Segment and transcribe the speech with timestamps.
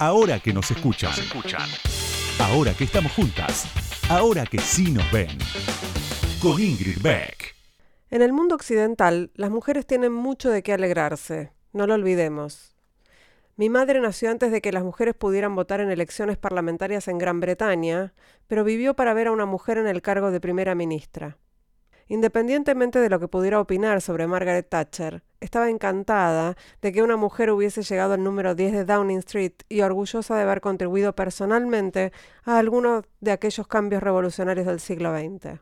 [0.00, 1.12] Ahora que nos escuchan.
[2.40, 3.70] Ahora que estamos juntas.
[4.10, 5.38] Ahora que sí nos ven.
[6.42, 7.54] Con Ingrid Beck.
[8.10, 11.52] En el mundo occidental, las mujeres tienen mucho de qué alegrarse.
[11.72, 12.74] No lo olvidemos.
[13.56, 17.38] Mi madre nació antes de que las mujeres pudieran votar en elecciones parlamentarias en Gran
[17.38, 18.14] Bretaña,
[18.48, 21.38] pero vivió para ver a una mujer en el cargo de primera ministra.
[22.08, 27.50] Independientemente de lo que pudiera opinar sobre Margaret Thatcher, estaba encantada de que una mujer
[27.50, 32.12] hubiese llegado al número 10 de Downing Street y orgullosa de haber contribuido personalmente
[32.44, 35.60] a algunos de aquellos cambios revolucionarios del siglo XX.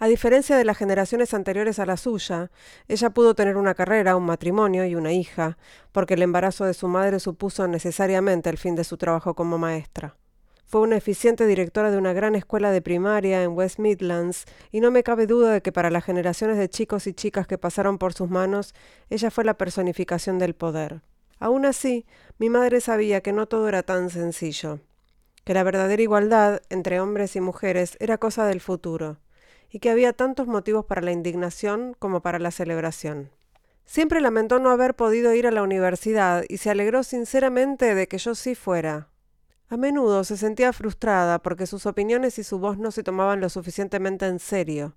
[0.00, 2.52] A diferencia de las generaciones anteriores a la suya,
[2.86, 5.58] ella pudo tener una carrera, un matrimonio y una hija,
[5.90, 10.16] porque el embarazo de su madre supuso necesariamente el fin de su trabajo como maestra.
[10.68, 14.90] Fue una eficiente directora de una gran escuela de primaria en West Midlands y no
[14.90, 18.12] me cabe duda de que para las generaciones de chicos y chicas que pasaron por
[18.12, 18.74] sus manos,
[19.08, 21.00] ella fue la personificación del poder.
[21.38, 22.04] Aún así,
[22.36, 24.80] mi madre sabía que no todo era tan sencillo,
[25.44, 29.20] que la verdadera igualdad entre hombres y mujeres era cosa del futuro,
[29.70, 33.30] y que había tantos motivos para la indignación como para la celebración.
[33.86, 38.18] Siempre lamentó no haber podido ir a la universidad y se alegró sinceramente de que
[38.18, 39.08] yo sí fuera,
[39.68, 43.48] a menudo se sentía frustrada porque sus opiniones y su voz no se tomaban lo
[43.48, 44.94] suficientemente en serio,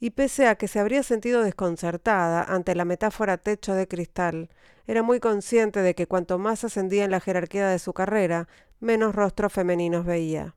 [0.00, 4.50] y pese a que se habría sentido desconcertada ante la metáfora techo de cristal,
[4.86, 8.48] era muy consciente de que cuanto más ascendía en la jerarquía de su carrera,
[8.80, 10.54] menos rostros femeninos veía.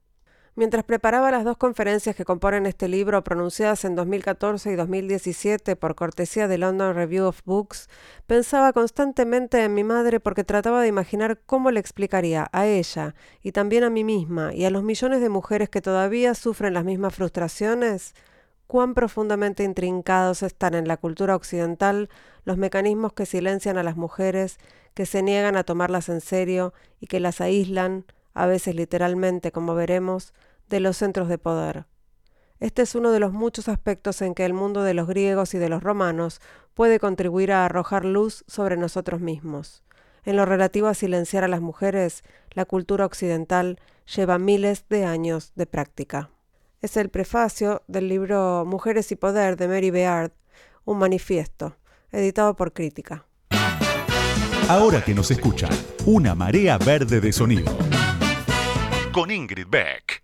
[0.53, 5.95] Mientras preparaba las dos conferencias que componen este libro, pronunciadas en 2014 y 2017 por
[5.95, 7.89] cortesía de London Review of Books,
[8.27, 13.53] pensaba constantemente en mi madre porque trataba de imaginar cómo le explicaría a ella y
[13.53, 17.15] también a mí misma y a los millones de mujeres que todavía sufren las mismas
[17.15, 18.13] frustraciones
[18.67, 22.09] cuán profundamente intrincados están en la cultura occidental
[22.43, 24.59] los mecanismos que silencian a las mujeres,
[24.93, 29.75] que se niegan a tomarlas en serio y que las aíslan, a veces literalmente, como
[29.75, 30.33] veremos,
[30.69, 31.85] de los centros de poder.
[32.59, 35.57] Este es uno de los muchos aspectos en que el mundo de los griegos y
[35.57, 36.41] de los romanos
[36.75, 39.83] puede contribuir a arrojar luz sobre nosotros mismos.
[40.23, 43.79] En lo relativo a silenciar a las mujeres, la cultura occidental
[44.15, 46.29] lleva miles de años de práctica.
[46.81, 50.31] Es el prefacio del libro Mujeres y Poder de Mary Beard,
[50.85, 51.77] un manifiesto,
[52.11, 53.25] editado por Crítica.
[54.69, 55.71] Ahora que nos escuchan,
[56.05, 57.90] una marea verde de sonido
[59.11, 60.23] con Ingrid Beck.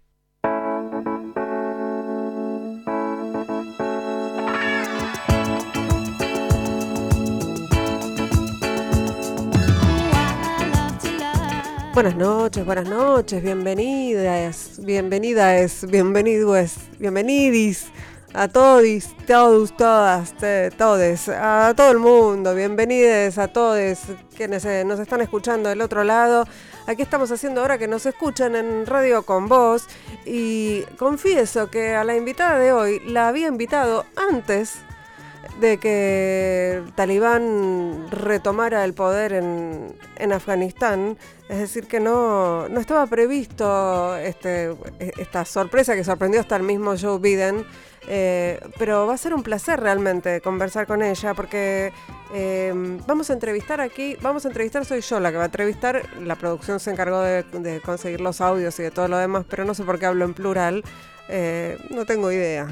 [11.93, 17.87] Buenas noches, buenas noches, bienvenidas, bienvenidas, bienvenidos, bienvenidis
[18.33, 18.83] a todos,
[19.25, 20.33] todos, todas,
[20.77, 23.97] todes, a todo el mundo, bienvenidos a todos
[24.35, 26.45] quienes eh, nos están escuchando del otro lado.
[26.87, 29.87] Aquí estamos haciendo ahora que nos escuchan en Radio con Voz
[30.25, 34.79] y confieso que a la invitada de hoy la había invitado antes
[35.59, 41.17] de que Talibán retomara el poder en, en Afganistán,
[41.49, 46.95] es decir, que no, no estaba previsto este, esta sorpresa que sorprendió hasta el mismo
[46.99, 47.65] Joe Biden
[48.09, 51.91] eh, pero va a ser un placer realmente conversar con ella porque
[52.33, 52.73] eh,
[53.05, 56.35] vamos a entrevistar aquí, vamos a entrevistar, soy yo la que va a entrevistar, la
[56.35, 59.83] producción se encargó de, conseguir los audios y de todo lo demás, pero no sé
[59.83, 60.83] por qué hablo en plural,
[61.27, 62.67] eh, no tengo idea.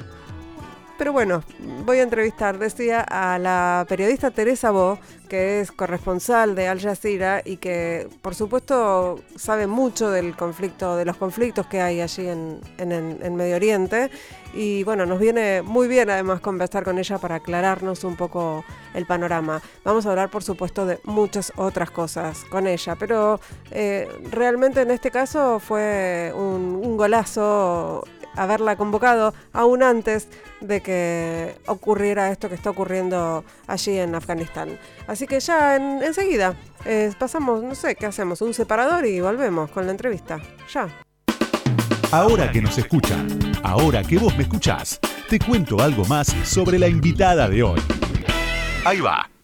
[0.98, 1.44] Pero bueno,
[1.86, 4.98] voy a entrevistar, decía, a la periodista Teresa Bo,
[5.28, 11.04] que es corresponsal de Al Jazeera y que, por supuesto, sabe mucho del conflicto, de
[11.04, 14.10] los conflictos que hay allí en, en, Medio Oriente.
[14.54, 18.64] Y bueno, nos viene muy bien además conversar con ella para aclararnos un poco
[18.94, 19.62] el panorama.
[19.84, 23.42] Vamos a hablar, por supuesto, de muchas otras cosas con ella, pero
[23.72, 28.06] eh, realmente en este caso fue un, un golazo
[28.36, 30.28] haberla convocado aún antes
[30.62, 34.78] de que ocurriera esto que está ocurriendo allí en Afganistán.
[35.08, 38.42] Así que ya enseguida eh, pasamos, no sé, ¿qué hacemos?
[38.42, 40.40] Un separador y volvemos con la entrevista.
[40.74, 40.88] Ya.
[42.12, 43.28] Ahora que nos escuchan,
[43.64, 45.00] ahora que vos me escuchás,
[45.30, 47.82] te cuento algo más sobre la invitada de hoy.
[48.86, 49.35] Ahí va.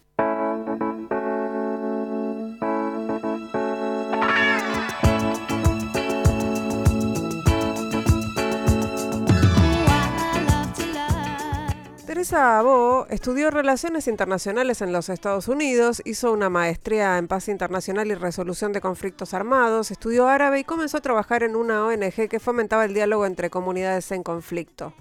[12.32, 18.14] Teresa estudió Relaciones Internacionales en los Estados Unidos, hizo una maestría en Paz Internacional y
[18.14, 22.86] Resolución de Conflictos Armados, estudió árabe y comenzó a trabajar en una ONG que fomentaba
[22.86, 24.94] el diálogo entre comunidades en conflicto.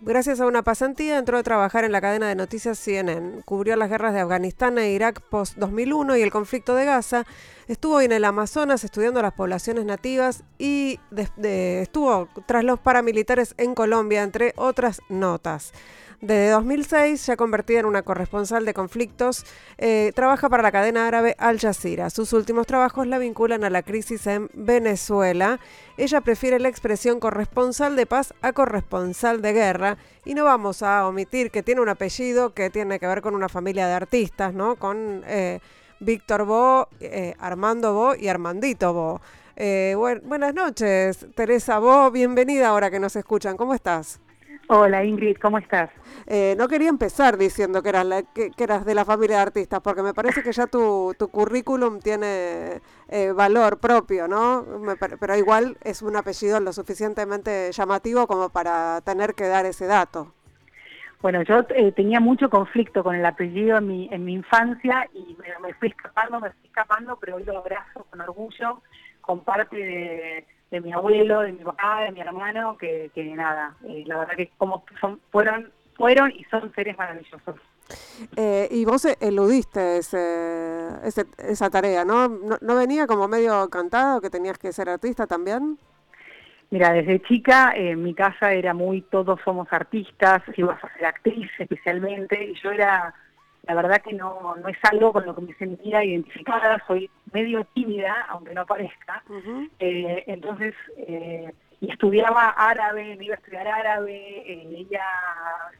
[0.00, 3.42] Gracias a una pasantía entró a trabajar en la cadena de noticias CNN.
[3.44, 7.26] Cubrió las guerras de Afganistán e Irak post-2001 y el conflicto de Gaza.
[7.68, 14.22] Estuvo en el Amazonas estudiando las poblaciones nativas y estuvo tras los paramilitares en Colombia,
[14.22, 15.74] entre otras notas.
[16.20, 19.46] Desde 2006, ya convertida en una corresponsal de conflictos,
[19.78, 22.10] eh, trabaja para la cadena árabe Al Jazeera.
[22.10, 25.60] Sus últimos trabajos la vinculan a la crisis en Venezuela.
[25.96, 29.96] Ella prefiere la expresión corresponsal de paz a corresponsal de guerra.
[30.26, 33.48] Y no vamos a omitir que tiene un apellido que tiene que ver con una
[33.48, 34.76] familia de artistas, ¿no?
[34.76, 35.60] Con eh,
[36.00, 39.22] Víctor Bo, eh, Armando Bo y Armandito Bo.
[39.56, 43.56] buenas noches, Teresa Bo, bienvenida ahora que nos escuchan.
[43.56, 44.20] ¿Cómo estás?
[44.72, 45.90] Hola Ingrid, ¿cómo estás?
[46.28, 50.00] Eh, no quería empezar diciendo que eras, que, eras de la familia de artistas, porque
[50.00, 54.64] me parece que ya tu, tu currículum tiene eh, valor propio, ¿no?
[55.18, 60.32] pero igual es un apellido lo suficientemente llamativo como para tener que dar ese dato.
[61.20, 65.36] Bueno, yo eh, tenía mucho conflicto con el apellido en mi, en mi infancia y
[65.40, 68.82] me, me fui escapando, me fui escapando, pero hoy lo abrazo con orgullo,
[69.20, 73.74] con parte de de mi abuelo, de mi papá, de mi hermano, que, que nada,
[73.86, 77.56] eh, la verdad que como son, fueron, fueron y son seres maravillosos.
[78.36, 81.00] Eh, y vos eludiste ese,
[81.38, 82.28] esa tarea, ¿no?
[82.28, 82.74] ¿no?
[82.76, 85.76] venía como medio cantado que tenías que ser artista también?
[86.70, 91.06] Mira, desde chica en eh, mi casa era muy todos somos artistas, ibas a ser
[91.06, 93.12] actriz especialmente, y yo era
[93.64, 97.64] la verdad que no, no es algo con lo que me sentía identificada, soy medio
[97.74, 99.22] tímida, aunque no parezca,
[99.78, 101.52] eh, entonces, eh,
[101.82, 105.04] y estudiaba árabe, me iba a estudiar árabe, eh, ella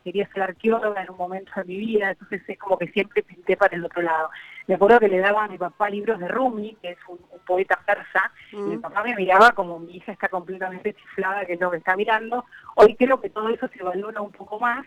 [0.02, 3.56] quería ser arqueóloga en un momento de mi vida, entonces es como que siempre pinté
[3.56, 4.30] para el otro lado.
[4.66, 7.78] Me acuerdo que le daba a mi papá libros de Rumi, que es un, poeta
[7.84, 11.70] persa, y mi papá me miraba como mi hija está completamente chiflada, que es lo
[11.70, 12.44] que está mirando.
[12.76, 14.86] Hoy creo que todo eso se valora un poco más,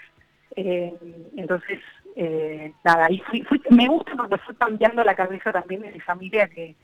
[0.56, 1.80] entonces
[2.16, 3.22] eh, nada, y
[3.70, 6.76] me gusta porque fue cambiando la cabeza también de mi familia que,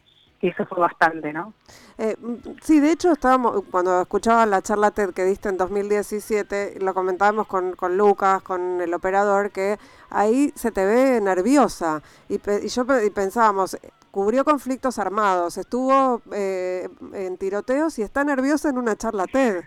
[0.42, 1.54] eso fue bastante, ¿no?
[1.98, 2.16] Eh,
[2.62, 7.46] sí, de hecho estábamos, cuando escuchaba la charla TED que diste en 2017, lo comentábamos
[7.46, 9.78] con, con Lucas, con el operador, que
[10.10, 12.02] ahí se te ve nerviosa.
[12.30, 13.78] Y, y yo y pensábamos,
[14.12, 19.66] cubrió conflictos armados, estuvo eh, en tiroteos y está nerviosa en una charla TED.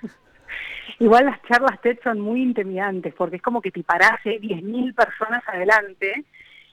[0.98, 5.42] Igual las charlas TED son muy intimidantes porque es como que te parás 10.000 personas
[5.46, 6.24] adelante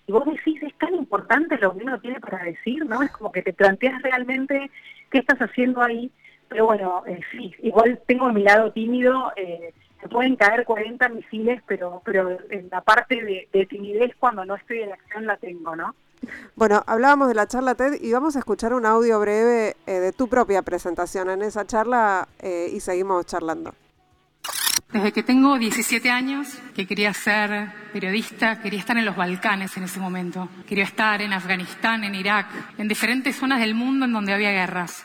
[0.09, 3.03] y vos decís, es tan importante lo que uno tiene para decir, ¿no?
[3.03, 4.71] Es como que te planteas realmente
[5.11, 6.11] qué estás haciendo ahí.
[6.47, 9.71] Pero bueno, eh, sí, igual tengo mi lado tímido, eh,
[10.01, 14.79] me pueden caer 40 misiles, pero pero en la parte de, timidez cuando no estoy
[14.79, 15.93] en acción la tengo, ¿no?
[16.55, 20.11] Bueno, hablábamos de la charla TED y vamos a escuchar un audio breve eh, de
[20.11, 23.75] tu propia presentación en esa charla y seguimos charlando.
[24.91, 29.83] Desde que tengo 17 años, que quería ser periodista, quería estar en los Balcanes en
[29.83, 30.49] ese momento.
[30.67, 35.03] Quería estar en Afganistán, en Irak, en diferentes zonas del mundo en donde había guerras.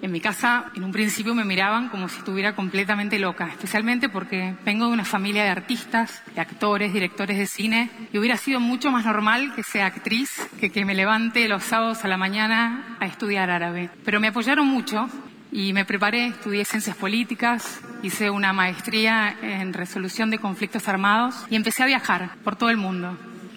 [0.00, 4.54] En mi casa, en un principio, me miraban como si estuviera completamente loca, especialmente porque
[4.64, 8.92] vengo de una familia de artistas, de actores, directores de cine, y hubiera sido mucho
[8.92, 13.06] más normal que sea actriz que que me levante los sábados a la mañana a
[13.06, 13.90] estudiar árabe.
[14.04, 15.08] Pero me apoyaron mucho
[15.56, 21.56] y me preparé, estudié ciencias políticas, hice una maestría en resolución de conflictos armados y
[21.56, 23.16] empecé a viajar por todo el mundo.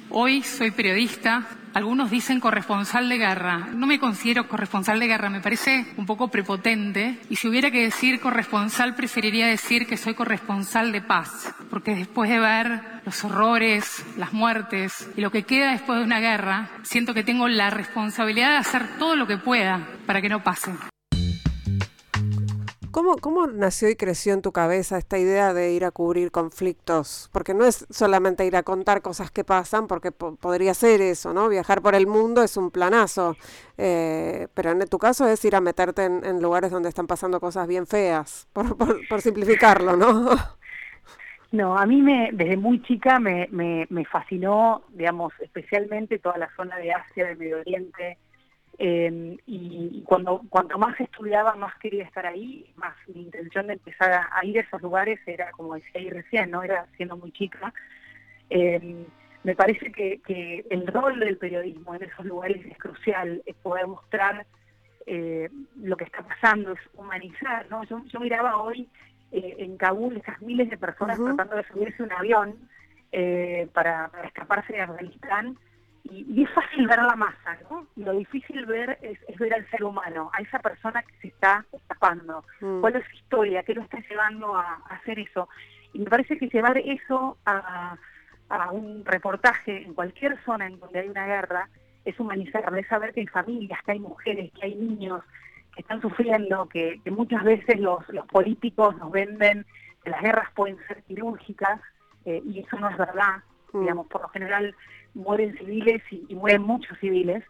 [0.09, 3.67] Hoy soy periodista, algunos dicen corresponsal de guerra.
[3.73, 7.19] No me considero corresponsal de guerra, me parece un poco prepotente.
[7.29, 11.53] Y si hubiera que decir corresponsal, preferiría decir que soy corresponsal de paz.
[11.69, 16.21] Porque después de ver los horrores, las muertes y lo que queda después de una
[16.21, 20.41] guerra, siento que tengo la responsabilidad de hacer todo lo que pueda para que no
[20.41, 20.71] pase.
[22.91, 27.29] ¿Cómo, ¿Cómo nació y creció en tu cabeza esta idea de ir a cubrir conflictos?
[27.31, 31.49] Porque no es solamente ir a contar cosas que pasan, porque podría ser eso, ¿no?
[31.49, 33.35] Viajar por el mundo es un planazo,
[33.77, 37.67] eh, pero en tu caso es ir a meterte en, lugares donde están pasando cosas
[37.67, 40.29] bien feas, por, por, simplificarlo, ¿no?
[41.51, 46.47] No, a mí me, desde muy chica me, me, me fascinó, digamos, especialmente toda la
[46.55, 48.19] zona de Asia, del Medio Oriente,
[48.81, 54.25] eh, y cuando cuanto más estudiaba, más quería estar ahí, más mi intención de empezar
[54.31, 57.73] a, ir a esos lugares era, como decía ahí recién, no era siendo muy chica.
[58.49, 59.05] Eh,
[59.43, 63.85] me parece que, que, el rol del periodismo en esos lugares es crucial, es poder
[63.85, 64.47] mostrar
[65.05, 67.69] eh, lo que está pasando, es humanizar.
[67.69, 67.83] ¿no?
[67.83, 68.87] Yo, yo miraba hoy
[69.31, 72.55] en Kabul esas miles de personas tratando de subirse un avión
[73.73, 75.57] para, para escaparse de Afganistán
[76.03, 77.87] y, es fácil ver la masa, ¿no?
[77.95, 82.43] Lo difícil ver es, ver al ser humano, a esa persona que se está escapando.
[82.61, 82.81] Mm.
[82.81, 83.63] ¿Cuál es su historia?
[83.63, 85.49] ¿Qué lo está llevando a, hacer eso?
[85.93, 87.97] Y me parece que llevar eso a,
[88.71, 91.69] un reportaje en cualquier zona en donde hay una guerra
[92.03, 95.21] es humanizar, es saber que hay familias, que hay mujeres, que hay niños
[95.75, 99.67] que están sufriendo, que, muchas veces los, los políticos nos venden
[100.03, 101.79] que las guerras pueden ser quirúrgicas
[102.25, 103.43] eh, y eso no es verdad.
[103.73, 103.81] Mm.
[103.81, 104.75] Digamos, por lo general
[105.13, 107.43] mueren civiles y, mueren muchos civiles.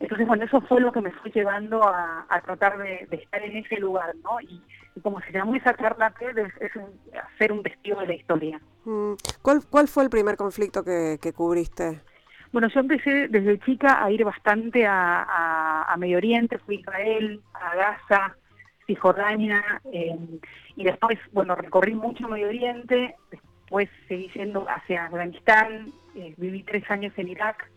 [0.00, 3.76] Entonces, bueno, eso fue lo que me fue llevando a, tratar de, estar en ese
[3.76, 4.40] lugar, ¿no?
[4.40, 4.60] Y,
[5.02, 6.72] como se llamó esa charla es, es
[7.34, 8.60] hacer un testigo de la historia.
[8.84, 9.12] Mm.
[9.40, 12.00] ¿Cuál, ¿Cuál fue el primer conflicto que, cubriste?
[12.52, 17.74] Bueno, yo empecé desde chica a ir bastante a, Medio Oriente, fui a Israel, a
[17.74, 18.36] Gaza,
[18.86, 19.62] Cisjordania,
[19.92, 20.18] eh,
[20.76, 23.14] y después, bueno, recorrí mucho Medio Oriente,
[23.72, 27.70] después seguí yendo hacia Afganistán, eh, viví tres años en Irak,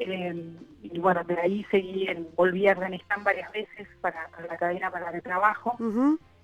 [0.00, 0.34] eh,
[0.82, 5.10] y bueno, de ahí seguí, en, volví a Afganistán varias veces para, la cadena para
[5.10, 5.76] el trabajo,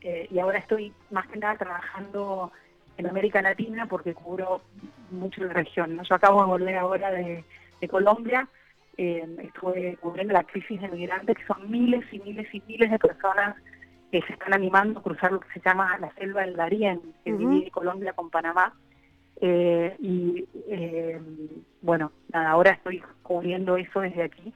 [0.03, 2.53] eh, y ahora estoy más que nada trabajando
[2.97, 4.63] en América Latina porque cubro
[5.11, 6.01] mucho la región.
[6.01, 7.45] Yo acabo de volver ahora de,
[7.91, 8.47] Colombia,
[8.97, 13.57] estuve cubriendo la crisis de migrantes, que son miles y miles y miles de personas
[14.13, 17.33] que se están animando a cruzar lo que se llama la selva del Darién, que
[17.33, 18.73] divide Colombia con Panamá.
[19.45, 21.21] Eh, y eh,
[21.81, 24.55] bueno, ahora estoy cubriendo eso desde aquí.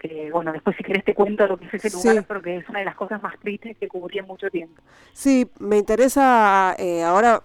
[0.00, 2.80] Que, bueno, después si querés te cuento lo que es ese lugar, porque es una
[2.80, 4.82] de las cosas más tristes que cubrí en mucho tiempo.
[5.12, 7.40] Sí, me interesa eh, ahora,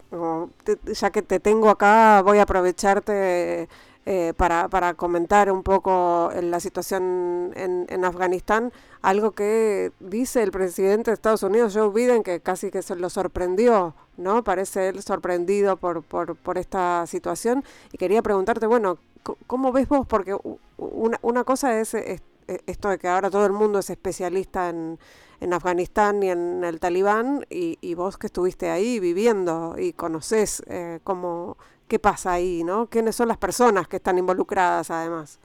[0.83, 3.69] ya que te tengo acá, voy a aprovecharte
[4.11, 8.73] eh, para, para, comentar un poco la situación en, en, Afganistán,
[9.03, 13.11] algo que dice el presidente de Estados Unidos, Joe Biden, que casi que se lo
[13.11, 14.43] sorprendió, ¿no?
[14.43, 17.63] Parece él sorprendido por, por, por esta situación.
[17.91, 18.97] Y quería preguntarte, bueno,
[19.45, 20.07] ¿cómo ves vos?
[20.07, 20.35] Porque
[20.77, 24.97] una, una cosa es, esto de que ahora todo el mundo es especialista en,
[25.39, 30.63] en Afganistán y en el Talibán, y, y, vos que estuviste ahí viviendo y conocés
[30.65, 31.57] eh, cómo
[31.89, 32.87] qué pasa ahí, ¿no?
[32.87, 35.39] ¿Quiénes son las personas que están involucradas además?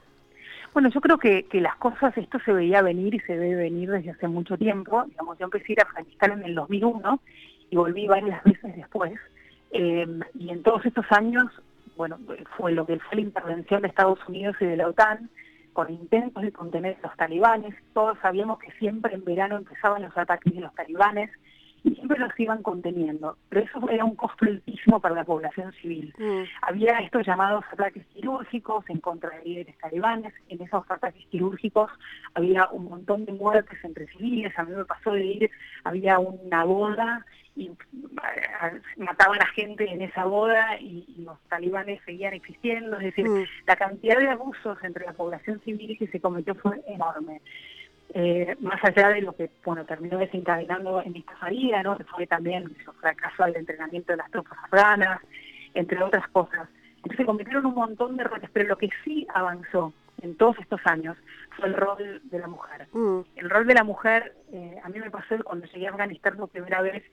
[0.73, 3.89] Bueno, yo creo que, que las cosas, esto se veía venir y se debe venir
[3.89, 5.03] desde hace mucho tiempo.
[5.05, 7.19] Digamos, yo empecé a ir a Afganistán en el 2001
[7.69, 9.13] y volví varias veces después.
[9.71, 11.45] Eh, y en todos estos años,
[11.97, 12.19] bueno,
[12.57, 15.29] fue lo que fue la intervención de Estados Unidos y de la OTAN,
[15.73, 17.73] con intentos de contener a los talibanes.
[17.93, 21.31] Todos sabíamos que siempre en verano empezaban los ataques de los talibanes
[21.85, 26.11] y siempre los iban conteniendo, pero eso era un costo altísimo para la población civil.
[26.17, 26.43] Mm.
[26.63, 31.91] Había estos llamados ataques quirúrgicos en contra de líderes talibanes, en esos ataques quirúrgicos
[32.33, 35.51] había un montón de muertes entre civiles, a mí me pasó de ir,
[35.83, 37.23] había una boda
[37.55, 43.29] y eh, mataban a gente en esa boda y, los talibanes seguían existiendo, es decir,
[43.29, 43.45] mm.
[43.67, 47.41] la cantidad de abusos entre la población civil que se cometió fue enorme.
[48.17, 51.97] Eh, más allá de lo que bueno terminó desencadenando en esta salida, ¿no?
[51.97, 55.19] que fue también el fracaso del entrenamiento de las tropas afganas,
[55.73, 56.69] entre otras cosas.
[56.95, 59.91] Entonces se cometieron un montón de errores, pero lo que sí avanzó
[60.21, 61.17] en todos estos años
[61.57, 62.87] fue el rol de la mujer.
[62.93, 63.19] Mm.
[63.35, 66.47] El rol de la mujer, eh, a mí me pasó cuando llegué a Afganistán por
[66.47, 67.03] primera vez,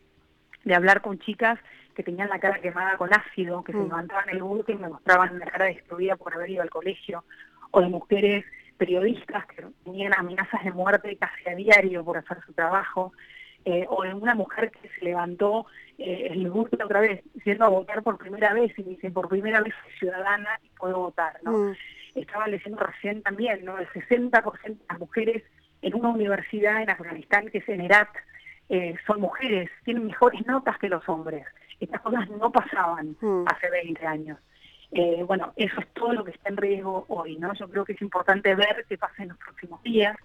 [0.62, 1.58] de hablar con chicas
[1.96, 3.88] que tenían la cara quemada con ácido, que se mm.
[3.88, 7.24] levantaban el buque y me mostraban la cara destruida por haber ido al colegio,
[7.72, 8.44] o de mujeres
[8.82, 13.12] periodistas que tenían amenazas de muerte casi a diario por hacer su trabajo,
[13.64, 15.66] eh, o de una mujer que se levantó
[15.98, 19.60] eh, el gusto otra vez, yendo a votar por primera vez, y dice, por primera
[19.60, 21.52] vez soy ciudadana y puedo votar, ¿no?
[21.52, 21.76] Mm.
[22.16, 23.78] Estaba leyendo recién también, ¿no?
[23.78, 25.44] El 60% de las mujeres
[25.80, 28.08] en una universidad en Afganistán, que es en Herat,
[28.68, 31.46] eh, son mujeres, tienen mejores notas que los hombres.
[31.78, 33.44] Estas cosas no pasaban mm.
[33.46, 34.38] hace 20 años.
[34.92, 37.54] Eh, bueno, eso es todo lo que está en riesgo hoy, ¿no?
[37.54, 40.16] Yo creo que es importante ver qué pasa en los próximos días.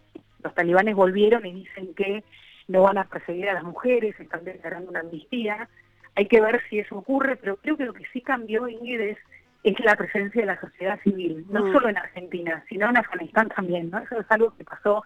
[0.44, 2.24] Los talibanes volvieron y dicen que
[2.68, 5.70] no van a perseguir a las mujeres, están declarando una amnistía.
[6.16, 9.18] Hay que ver si eso ocurre, pero creo que lo que sí cambió, Ingrid, es,
[9.64, 11.72] es la presencia de la sociedad civil, no mm.
[11.72, 14.00] solo en Argentina, sino en Afganistán también, ¿no?
[14.00, 15.04] Eso es algo que pasó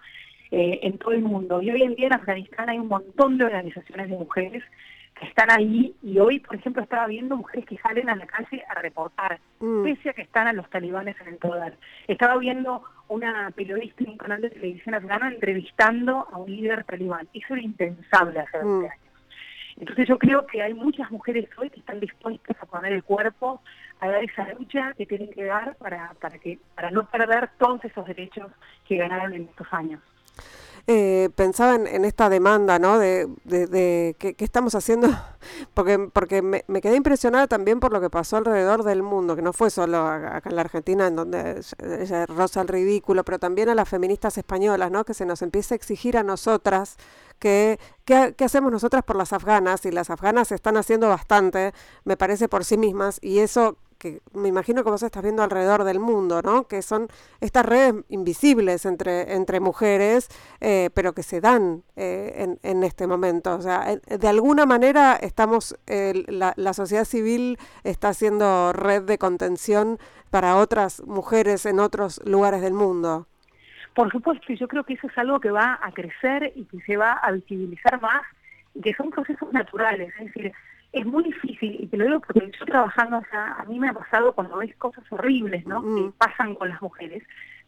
[0.49, 1.61] eh, en todo el mundo.
[1.61, 4.63] Y hoy en día en Afganistán hay un montón de organizaciones de mujeres
[5.21, 8.75] están ahí y hoy, por ejemplo, estaba viendo mujeres que salen a la calle a
[8.75, 9.83] reportar, mm.
[9.83, 11.77] pese a que están a los talibanes en el poder.
[12.07, 17.27] Estaba viendo una periodista en un canal de televisión afgana entrevistando a un líder talibán.
[17.33, 18.89] Eso era impensable hace 20 mm.
[18.89, 19.11] años.
[19.77, 23.61] Entonces yo creo que hay muchas mujeres hoy que están dispuestas a poner el cuerpo,
[23.99, 27.83] a dar esa lucha que tienen que dar para, para, que, para no perder todos
[27.85, 28.51] esos derechos
[28.87, 30.01] que ganaron en estos años.
[30.87, 32.99] Eh, pensaba en, esta demanda, ¿no?
[32.99, 35.07] De, de, ¿qué, estamos haciendo,
[35.73, 39.53] porque, porque me, quedé impresionada también por lo que pasó alrededor del mundo, que no
[39.53, 41.61] fue solo acá en la Argentina, en donde
[41.99, 45.05] ella roza el ridículo, pero también a las feministas españolas, ¿no?
[45.05, 46.97] Que se nos empieza a exigir a nosotras
[47.39, 49.85] que, ¿qué, hacemos nosotras por las afganas?
[49.85, 51.73] Y las afganas están haciendo bastante,
[52.05, 55.83] me parece, por sí mismas, y eso que me imagino que vos estás viendo alrededor
[55.83, 56.67] del mundo, ¿no?
[56.67, 57.07] Que son
[57.39, 60.27] estas redes invisibles entre, entre mujeres,
[60.59, 63.53] eh, pero que se dan eh, en, en, este momento.
[63.53, 69.99] O sea, de alguna manera estamos, la, la sociedad civil está haciendo red de contención
[70.31, 73.27] para otras mujeres en otros lugares del mundo.
[73.93, 76.97] Por supuesto, yo creo que eso es algo que va a crecer y que se
[76.97, 78.23] va a visibilizar más,
[78.73, 80.53] y que son procesos naturales, es decir,
[80.91, 83.93] es muy difícil, y te lo digo porque yo trabajando allá, a mí me ha
[83.93, 85.81] pasado cuando ves cosas horribles, ¿no?
[85.81, 85.95] Mm.
[85.95, 87.23] Que pasan con las mujeres.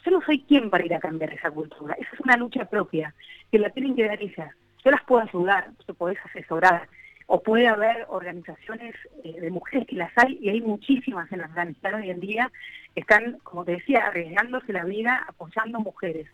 [0.06, 1.96] Yo no soy quien para ir a cambiar esa cultura.
[1.98, 3.14] Esa es una lucha propia,
[3.52, 4.54] que la tienen que dar ellas.
[4.84, 6.90] Yo las puedo ayudar, te podés asesorar,
[7.28, 11.96] o puede haber organizaciones eh, de mujeres que las hay, y hay muchísimas en Afganistán
[11.96, 12.52] hoy en día,
[12.94, 16.28] que están, como te decía, arriesgándose la vida, apoyando mujeres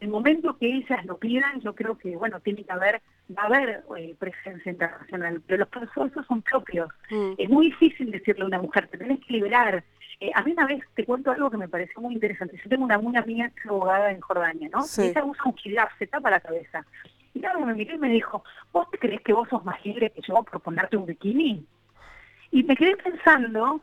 [0.00, 3.02] el momento que ellas lo pidan, yo creo que, bueno, tiene que haber,
[3.36, 6.88] va a haber eh, presencia internacional, pero los procesos son propios.
[7.10, 7.32] Mm.
[7.38, 9.84] Es muy difícil decirle a una mujer, te tenés que liberar.
[10.20, 12.58] Eh, a mí una vez te cuento algo que me pareció muy interesante.
[12.62, 14.84] Yo tengo una, muy amiga que es abogada en Jordania, ¿no?
[14.98, 16.86] Y ella usa un hijab, se tapa la cabeza.
[17.34, 18.42] Y claro, me miró y me dijo,
[18.72, 21.66] ¿vos crees que vos sos más libre que yo por ponerte un bikini?
[22.50, 23.82] Y me quedé pensando,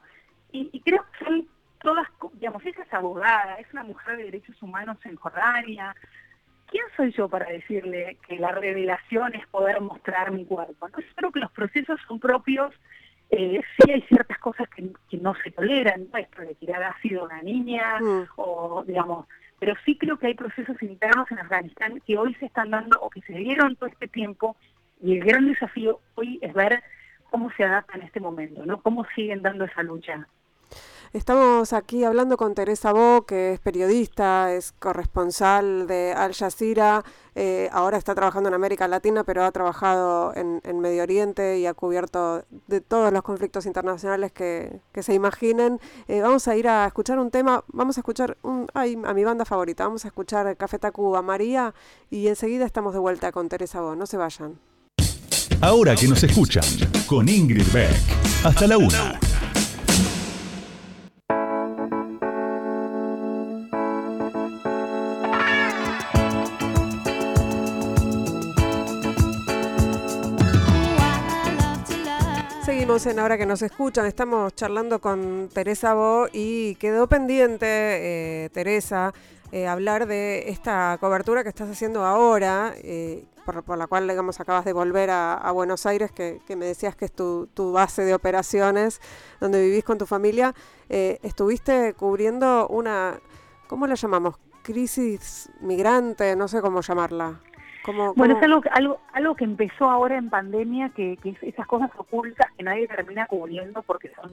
[0.51, 1.49] y, y creo que soy
[1.83, 5.95] todas, digamos, ella es abogada, es una mujer de derechos humanos en Jordania.
[6.73, 10.89] ¿Quién soy yo para decirle que la revelación es poder mostrar mi cuerpo?
[10.89, 12.73] No, yo creo que los procesos son propios,
[13.29, 14.89] eh, sí hay ciertas cosas que,
[15.19, 18.23] no se toleran, no esto de tirar ácido a una niña, mm.
[18.37, 19.27] o digamos,
[19.59, 23.11] pero sí creo que hay procesos internos en Afganistán que hoy se están dando o
[23.11, 24.57] que se dieron todo este tiempo,
[24.99, 26.81] y el gran desafío hoy es ver
[27.29, 28.81] cómo se adaptan en este momento, ¿no?
[28.81, 30.27] Cómo siguen dando esa lucha.
[31.13, 37.05] Estamos aquí hablando con Teresa Bo, que es periodista, es corresponsal de Al Jazeera,
[37.35, 41.75] eh, ahora está trabajando en América Latina, pero ha trabajado en, Medio Oriente y ha
[41.75, 45.79] cubierto de todos los conflictos internacionales que, se imaginen.
[46.07, 49.23] Eh, vamos a ir a escuchar un tema, vamos a escuchar un, ay, a mi
[49.23, 51.75] banda favorita, vamos a escuchar Café Tacuba María
[52.09, 54.57] y enseguida estamos de vuelta con Teresa Bo, no se vayan.
[55.61, 56.63] Ahora que nos escuchan,
[57.05, 57.95] con Ingrid Beck,
[58.43, 59.19] hasta la una.
[72.83, 79.13] Ahora que nos escuchan, estamos charlando con Teresa Bo y quedó pendiente, eh, Teresa,
[79.53, 84.65] eh, hablar de esta cobertura que estás haciendo ahora, eh, por, la cual, digamos, acabas
[84.65, 88.99] de volver a, Buenos Aires, que, me decías que es tu, base de operaciones,
[89.39, 90.53] donde vivís con tu familia.
[90.89, 93.17] estuviste cubriendo una,
[93.67, 94.35] ¿cómo la llamamos?
[94.61, 97.39] Crisis migrante, no sé cómo llamarla
[97.91, 102.49] bueno, es algo, algo, algo que empezó ahora en pandemia, que, que esas cosas ocultas
[102.57, 104.31] que nadie termina cubriendo porque son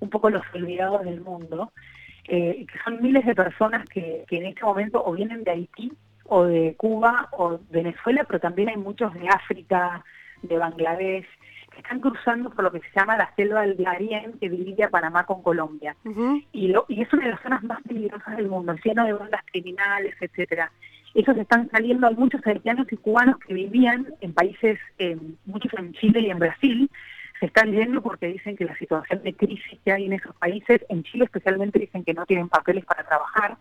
[0.00, 1.72] un poco los olvidados del mundo,
[2.26, 5.92] eh, que son miles de personas que, que en este momento o vienen de Haití
[6.24, 10.04] o de Cuba o Venezuela, pero también hay muchos de África,
[10.42, 11.26] de Bangladesh,
[11.70, 14.90] que están cruzando por lo que se llama la selva del Darién, que divide a
[14.90, 15.94] Panamá con Colombia.
[16.52, 19.42] y, lo, y es una de las zonas más peligrosas del mundo, lleno de bandas
[19.52, 20.72] criminales, etcétera
[21.14, 24.78] ellos están saliendo, hay muchos haitianos y cubanos que vivían en países,
[25.44, 26.90] muchos en Chile y en Brasil,
[27.40, 30.84] se están yendo porque dicen que la situación de crisis que hay en esos países,
[30.88, 33.56] en Chile especialmente dicen que no tienen papeles para trabajar,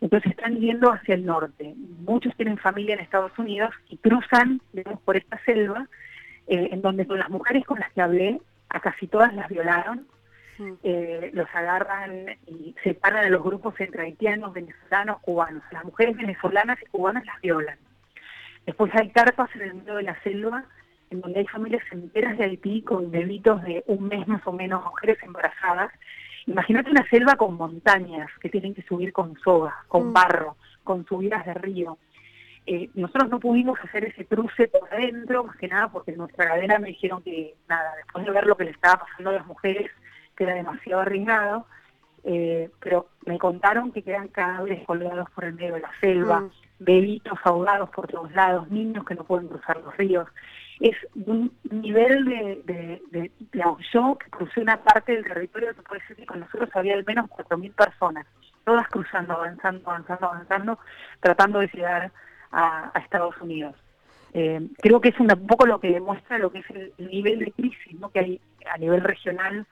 [0.00, 1.74] entonces están yendo hacia el norte.
[2.00, 5.88] Muchos tienen familia en Estados Unidos y cruzan digamos, por esta selva,
[6.46, 10.06] eh, en donde con las mujeres con las que hablé, a casi todas las violaron,
[10.82, 15.62] eh, los agarran y separan a los grupos entre haitianos, venezolanos, cubanos.
[15.70, 17.78] Las mujeres venezolanas y cubanas las violan.
[18.66, 20.64] Después hay carpas en el medio de la selva
[21.12, 24.84] en donde hay familias enteras de Haití con bebitos de un mes más o menos,
[24.84, 25.92] mujeres embarazadas.
[26.46, 30.12] Imagínate una selva con montañas que tienen que subir con soga, con mm.
[30.12, 31.98] barro, con subidas de río.
[32.66, 36.46] Eh, nosotros no pudimos hacer ese cruce por adentro, más que nada porque en nuestra
[36.46, 39.46] cadena me dijeron que, nada, después de ver lo que le estaba pasando a las
[39.46, 39.90] mujeres,
[40.36, 41.66] que era demasiado arriesgado,
[42.24, 46.50] eh, pero me contaron que quedan cadáveres colgados por el medio de la selva, mm.
[46.78, 50.28] bebitos ahogados por todos lados, niños que no pueden cruzar los ríos.
[50.80, 53.30] Es un nivel de, de, de,
[53.92, 57.04] yo que crucé una parte del territorio, que puede decir que con nosotros había al
[57.04, 58.26] menos 4.000 personas,
[58.64, 60.78] todas cruzando, avanzando, avanzando, avanzando,
[61.20, 62.12] tratando de llegar
[62.52, 63.74] a, Estados Unidos.
[64.34, 67.52] Eh, creo que es un poco lo que demuestra lo que es el, nivel de
[67.52, 68.08] crisis ¿no?
[68.10, 68.40] que hay
[68.72, 69.66] a nivel regional,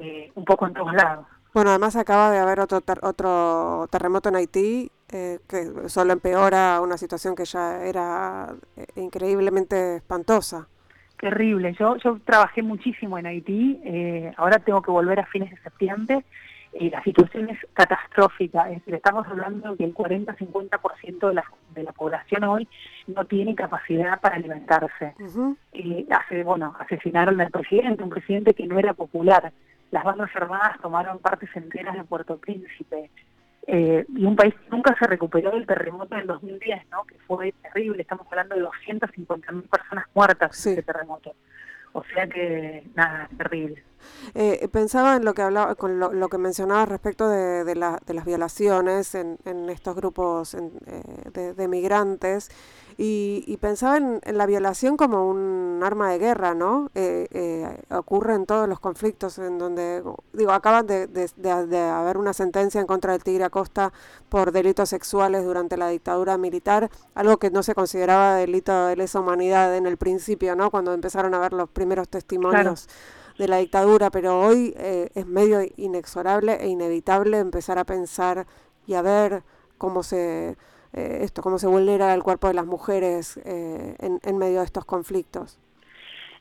[0.00, 1.26] eh, un poco en todos lados.
[1.52, 6.96] Bueno, además acaba de haber otro, otro terremoto en Haití eh, que solo empeora una
[6.96, 10.66] situación que ya era eh, increíblemente espantosa.
[11.20, 11.72] Terrible.
[11.78, 16.24] Yo, yo trabajé muchísimo en Haití, eh, ahora tengo que volver a fines de septiembre
[16.78, 18.68] y la situación es catastrófica.
[18.70, 22.68] Es decir, estamos hablando de que el 40-50% de la, de la población hoy
[23.06, 25.14] no tiene capacidad para alimentarse.
[25.72, 29.52] y hace, bueno, asesinaron al presidente, un presidente que no era popular
[29.94, 33.10] las bandas armadas tomaron partes enteras de Puerto Príncipe.
[33.66, 37.04] Eh, y un país que nunca se recuperó del terremoto del 2010, ¿no?
[37.04, 41.36] que fue terrible, estamos hablando de 250.000 personas muertas en ese terremoto.
[41.92, 43.84] O sea que, nada, terrible.
[44.34, 49.14] Eh, pensaba en lo que hablaba, con lo, que mencionaba respecto de, de, las violaciones
[49.14, 49.38] en,
[49.68, 52.50] estos grupos eh, de, migrantes
[52.96, 56.90] y, pensaba en, la violación como un arma de guerra, ¿no?
[56.94, 62.32] Eh, eh, ocurre en todos los conflictos en donde, digo, acaban de, de, haber una
[62.32, 63.92] sentencia en contra del Tigre Acosta
[64.28, 69.20] por delitos sexuales durante la dictadura militar, algo que no se consideraba delito de lesa
[69.20, 70.70] humanidad en el principio, ¿no?
[70.70, 72.88] Cuando empezaron a ver los primeros testimonios.
[73.38, 78.46] De la dictadura, pero hoy eh, es medio inexorable e inevitable empezar a pensar
[78.86, 79.42] y a ver
[79.78, 80.56] cómo se
[80.94, 84.84] eh, esto, cómo se vulnera el cuerpo de las mujeres eh, en, medio de estos
[84.84, 85.58] conflictos.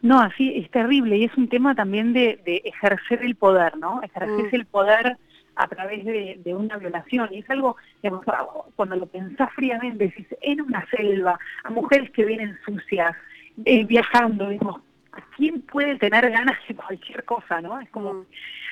[0.02, 4.02] No, así es terrible y es un tema también de, ejercer el poder, ¿no?
[4.04, 4.56] Ejercer mm.
[4.56, 5.18] el poder
[5.56, 7.30] a través de, una violación.
[7.32, 8.24] Y es algo, digamos,
[8.76, 13.16] cuando lo pensás fríamente, decís, en una selva, a mujeres que vienen sucias,
[13.66, 14.82] eh, viajando, digamos, ¿a
[15.36, 17.80] quién puede tener ganas de cualquier cosa, no?
[17.80, 18.26] Es como, mm.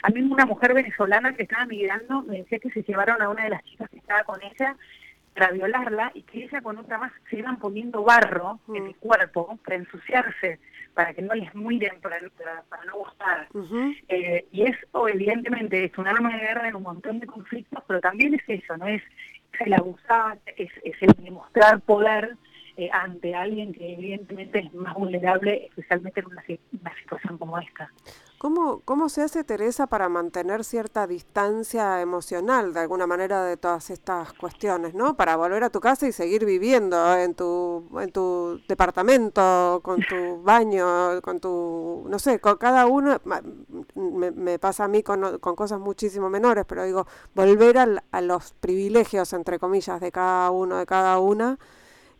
[0.03, 3.43] a mí una mujer venezolana que estaba migrando me decía que se llevaron a una
[3.43, 4.75] de las chicas que estaba con ella
[5.33, 9.57] para violarla y que ella con otra más se iban poniendo barro en el cuerpo
[9.63, 10.59] para ensuciarse,
[10.93, 13.47] para que no les mueren, para, para, no gustar.
[14.09, 18.01] Eh, y eso evidentemente es un arma de guerra en un montón de conflictos, pero
[18.01, 18.87] también es eso, ¿no?
[18.87, 19.01] Es,
[19.59, 22.35] el abusar, es, es el demostrar poder
[22.77, 26.43] eh, ante alguien que evidentemente es más vulnerable, especialmente en una,
[27.01, 27.91] situación como esta.
[28.37, 33.89] ¿Cómo, ¿Cómo se hace, Teresa, para mantener cierta distancia emocional de alguna manera de todas
[33.89, 35.15] estas cuestiones, ¿no?
[35.15, 40.41] Para volver a tu casa y seguir viviendo en tu, en tu departamento, con tu
[40.41, 43.19] baño, con tu, no sé, con cada uno,
[43.95, 47.05] me, pasa a mí con, con, cosas muchísimo menores, pero digo,
[47.35, 51.59] volver a los privilegios, entre comillas, de cada uno, de cada una,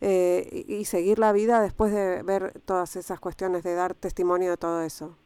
[0.04, 4.56] eh, y seguir la vida después de ver todas esas cuestiones, de dar testimonio de
[4.56, 5.16] todo eso?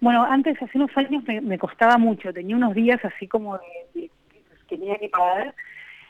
[0.00, 3.58] Bueno, antes, hace unos años me, costaba mucho, tenía unos días así como
[3.94, 4.10] de,
[4.68, 5.54] que tenía que pagar.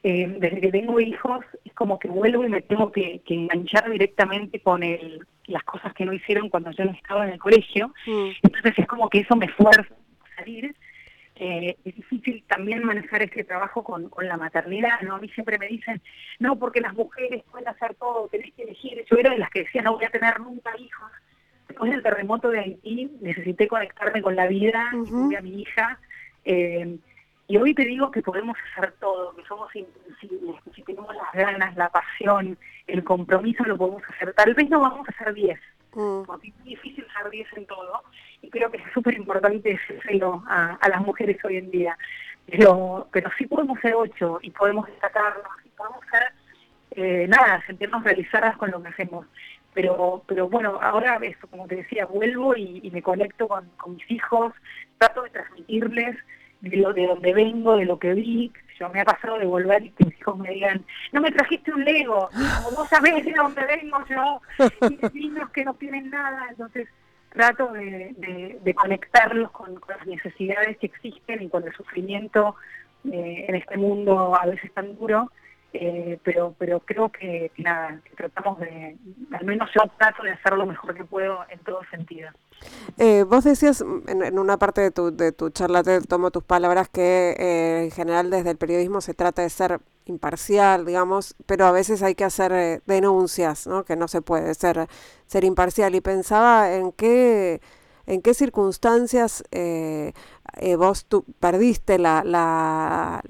[0.02, 4.58] Eh, desde que tengo hijos, es como que vuelvo y me tengo que, enganchar directamente
[4.60, 7.94] con el, las cosas que no hicieron cuando yo no estaba en el colegio.
[8.06, 8.30] Mm.
[8.42, 10.74] Entonces es como que eso me fuerza a salir
[11.42, 15.14] eh, es difícil también manejar este trabajo con, la maternidad, ¿no?
[15.14, 16.02] A mí siempre me dicen,
[16.38, 19.02] no, porque las mujeres pueden hacer todo, tenés que elegir.
[19.10, 21.10] Yo era de las que decía, no voy a tener nunca hijos.
[21.66, 24.92] Después del terremoto de Haití, necesité conectarme con la vida,
[25.30, 25.98] y a mi hija.
[26.44, 26.98] Eh,
[27.48, 31.32] y hoy te digo que podemos hacer todo, que somos invencibles, que si tenemos las
[31.32, 34.34] ganas, la pasión, el compromiso, lo podemos hacer.
[34.34, 35.58] Tal vez no vamos a hacer 10,
[35.94, 36.22] mm.
[36.26, 38.02] porque es difícil ser 10 en todo,
[38.42, 41.96] y creo que es súper importante decírselo a, a, las mujeres hoy en día.
[42.46, 46.32] Pero, pero sí podemos ser ocho y podemos destacarnos y podemos ser,
[46.92, 49.26] eh, nada, sentirnos realizadas con lo que hacemos.
[49.72, 54.10] Pero, pero bueno, ahora eso, como te decía, vuelvo y, me conecto con, con, mis
[54.10, 54.52] hijos,
[54.98, 56.16] trato de transmitirles
[56.60, 58.52] de, lo, de donde vengo, de lo que vi.
[58.80, 61.72] Yo me ha pasado de volver y que mis hijos me digan, no me trajiste
[61.72, 64.40] un Lego, como vos sabés de dónde vengo yo,
[64.88, 66.46] y de niños que no tienen nada.
[66.48, 66.88] Entonces,
[67.30, 72.56] trato de, conectarlos con, las necesidades que existen y con el sufrimiento
[73.10, 75.30] eh, en este mundo a veces tan duro,
[75.72, 78.96] eh, pero pero creo que, nada, que tratamos de,
[79.32, 82.30] al menos yo trato de hacer lo mejor que puedo en todo sentido.
[82.98, 86.88] Eh, vos decías en, una parte de tu, de tu charla, te tomo tus palabras,
[86.88, 91.72] que eh, en general desde el periodismo se trata de ser imparcial, digamos, pero a
[91.72, 93.84] veces hay que hacer eh, denuncias, ¿no?
[93.84, 94.88] que no se puede ser,
[95.26, 95.94] ser imparcial.
[95.94, 97.60] Y pensaba en qué,
[98.06, 99.44] en qué circunstancias
[100.78, 103.22] vos tú perdiste la, la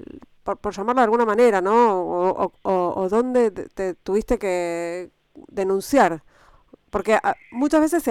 [0.43, 2.01] por, por, llamarlo de alguna manera, ¿no?
[2.01, 5.11] O, o dónde te tuviste que
[5.49, 6.23] denunciar
[6.91, 8.03] porque ah, muchas veces,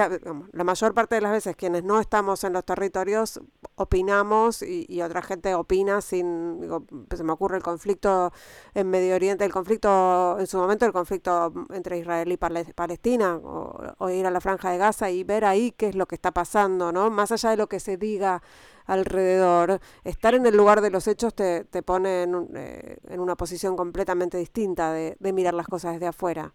[0.52, 3.40] la mayor parte de las veces, quienes no estamos en los territorios
[3.74, 8.32] opinamos y, otra gente opina sin, digo, se me ocurre el conflicto
[8.74, 14.10] en Medio Oriente, el conflicto, en su momento el conflicto entre Israel y Palestina, o,
[14.10, 16.90] ir a la franja de Gaza y ver ahí qué es lo que está pasando,
[16.90, 17.10] ¿no?
[17.10, 18.42] Más allá de lo que se diga
[18.86, 23.36] alrededor, estar en el lugar de los hechos te, te pone en, eh, en una
[23.36, 26.54] posición completamente distinta de, de mirar las cosas desde afuera.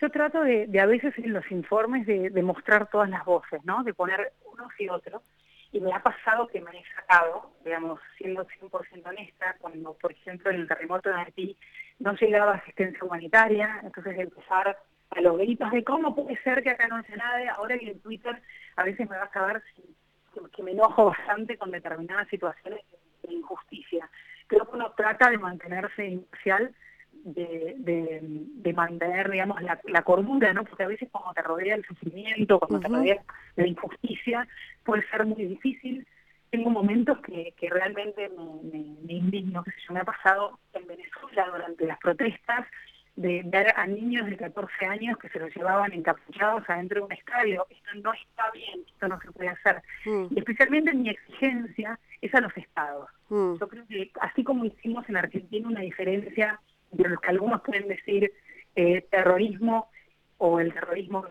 [0.00, 3.84] Yo trato de, a veces en los informes de, mostrar todas las voces, ¿no?
[3.84, 5.22] De poner unos y otros.
[5.72, 10.50] Y me ha pasado que me he sacado, digamos, siendo 100% honesta, cuando, por ejemplo,
[10.50, 11.56] en el terremoto de Haití
[11.98, 14.78] no llegaba asistencia humanitaria, entonces empezar
[15.10, 18.00] a los gritos de cómo puede ser que acá no se nada, ahora que en
[18.00, 18.40] Twitter
[18.76, 19.62] a veces me vas a ver
[20.54, 22.80] que me enojo bastante con determinadas situaciones
[23.22, 24.08] de injusticia.
[24.46, 26.74] Creo que uno trata de mantenerse imparcial
[27.34, 30.64] de, de, mantener, digamos, la, la, cordura, ¿no?
[30.64, 33.22] Porque a veces cuando te rodea el sufrimiento, cuando te rodea
[33.56, 34.48] la injusticia,
[34.84, 36.06] puede ser muy difícil.
[36.50, 40.58] Tengo momentos que, que realmente me, me, me indigno, que sé yo, me ha pasado
[40.72, 42.66] en Venezuela durante las protestas,
[43.16, 47.12] de ver a niños de 14 años que se los llevaban encapuchados adentro de un
[47.12, 47.66] estadio.
[47.68, 49.82] Esto no está bien, esto no se puede hacer.
[50.06, 50.26] Mm.
[50.30, 53.10] Y especialmente mi exigencia es a los estados.
[53.28, 53.56] Mm.
[53.58, 56.60] Yo creo que así como hicimos en Argentina una diferencia
[56.90, 58.32] de lo que algunos pueden decir
[58.76, 59.90] eh, terrorismo
[60.38, 61.26] o el terrorismo,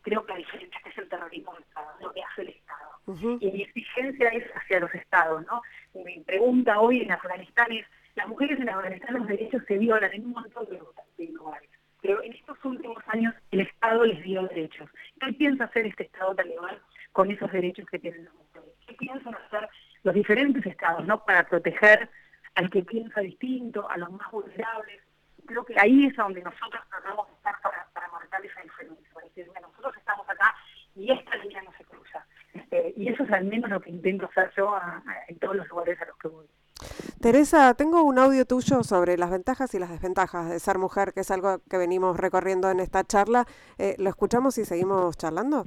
[0.00, 3.38] creo que la diferencia es el terrorismo del Estado, lo que hace el Estado.
[3.40, 5.44] Y mi exigencia es hacia los estados.
[5.46, 5.60] ¿no?
[6.02, 10.24] Mi pregunta hoy en Afganistán es, las mujeres en Afganistán los derechos se violan en
[10.26, 10.66] un montón
[11.18, 11.68] de lugares,
[12.00, 14.88] pero en estos últimos años el Estado les dio derechos.
[15.20, 16.78] ¿Qué piensa hacer este Estado talibán
[17.12, 18.70] con esos derechos que tienen las mujeres?
[18.86, 19.68] ¿Qué piensan hacer
[20.04, 22.08] los diferentes estados no para proteger
[22.54, 25.02] al que piensa distinto, a los más vulnerables?
[25.46, 29.06] Creo que ahí es donde nosotros tratamos de estar para, para marcar esa diferencia.
[29.24, 30.54] Es decir, nosotros estamos acá
[30.94, 32.26] y esta línea no se cruza.
[32.52, 34.76] Este, y eso es al menos lo que intento hacer yo
[35.28, 36.46] en todos los lugares a los que voy.
[37.20, 41.20] Teresa, tengo un audio tuyo sobre las ventajas y las desventajas de ser mujer, que
[41.20, 43.46] es algo que venimos recorriendo en esta charla.
[43.78, 45.66] Eh, ¿Lo escuchamos y seguimos charlando?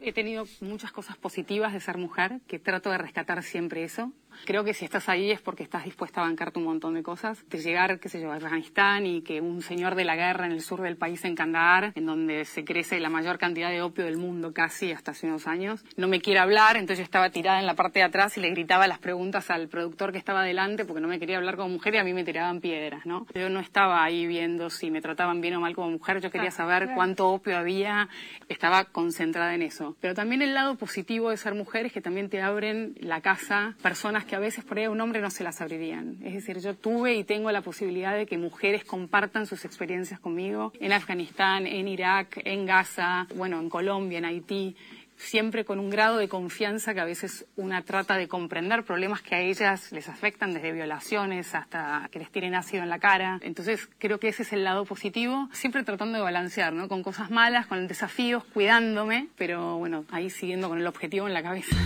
[0.00, 4.12] He tenido muchas cosas positivas de ser mujer, que trato de rescatar siempre eso.
[4.44, 7.44] Creo que si estás ahí es porque estás dispuesta a bancarte un montón de cosas.
[7.48, 10.52] De llegar, qué sé yo, a Afganistán y que un señor de la guerra en
[10.52, 14.04] el sur del país, en Kandahar, en donde se crece la mayor cantidad de opio
[14.04, 17.60] del mundo casi hasta hace unos años, no me quiere hablar, entonces yo estaba tirada
[17.60, 20.84] en la parte de atrás y le gritaba las preguntas al productor que estaba delante
[20.84, 23.26] porque no me quería hablar como mujer y a mí me tiraban piedras, ¿no?
[23.34, 26.50] Yo no estaba ahí viendo si me trataban bien o mal como mujer, yo quería
[26.50, 28.08] saber cuánto opio había,
[28.48, 29.96] estaba concentrada en eso.
[30.00, 33.74] Pero también el lado positivo de ser mujer es que también te abren la casa
[33.82, 36.18] personas que a veces por ahí a un hombre no se las abrirían.
[36.22, 40.72] Es decir, yo tuve y tengo la posibilidad de que mujeres compartan sus experiencias conmigo
[40.80, 44.76] en Afganistán, en Irak, en Gaza, bueno, en Colombia, en Haití
[45.22, 49.34] siempre con un grado de confianza que a veces una trata de comprender problemas que
[49.34, 53.38] a ellas les afectan, desde violaciones hasta que les tienen ácido en la cara.
[53.42, 56.88] Entonces creo que ese es el lado positivo, siempre tratando de balancear, ¿no?
[56.88, 61.42] Con cosas malas, con desafíos, cuidándome, pero bueno, ahí siguiendo con el objetivo en la
[61.42, 61.76] cabeza.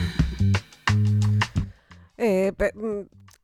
[2.19, 2.53] Eh,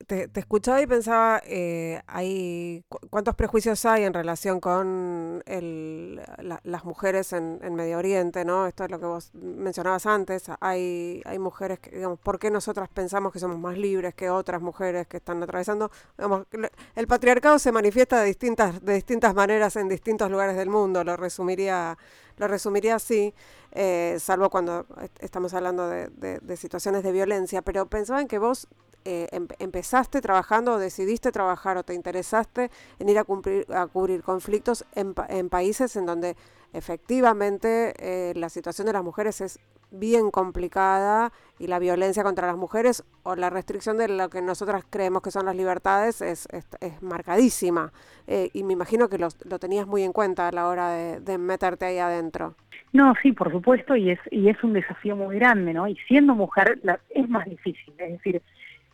[0.07, 6.21] te, escuchaba y pensaba, eh, hay, ¿cuántos prejuicios hay en relación con el,
[6.65, 8.45] las mujeres en, Medio Oriente?
[8.45, 8.67] ¿no?
[8.67, 10.45] Esto es lo que vos mencionabas antes.
[10.61, 14.61] Hay, hay mujeres que, digamos, ¿por qué nosotras pensamos que somos más libres que otras
[14.61, 15.91] mujeres que están atravesando?
[16.17, 16.47] Digamos,
[16.95, 21.17] el patriarcado se manifiesta de distintas, de distintas maneras en distintos lugares del mundo, lo
[21.17, 21.97] resumiría,
[22.39, 23.35] lo resumiría así,
[23.73, 24.87] eh, salvo cuando
[25.21, 28.69] estamos hablando de, de situaciones de violencia, pero pensaba en que vos
[29.05, 33.87] eh, em, empezaste trabajando o decidiste trabajar o te interesaste en ir a, cumplir, a
[33.87, 36.37] cubrir conflictos en, en países en donde
[36.73, 39.59] efectivamente eh, la situación de las mujeres es
[39.93, 44.85] bien complicada y la violencia contra las mujeres o la restricción de lo que nosotras
[44.89, 47.93] creemos que son las libertades es, es, marcadísima.
[48.27, 51.21] Eh, y me imagino que lo, lo, tenías muy en cuenta a la hora de,
[51.21, 52.55] de, meterte ahí adentro.
[52.93, 55.87] No, sí, por supuesto, y es, y es un desafío muy grande, ¿no?
[55.87, 58.43] Y siendo mujer la, es más difícil, es decir,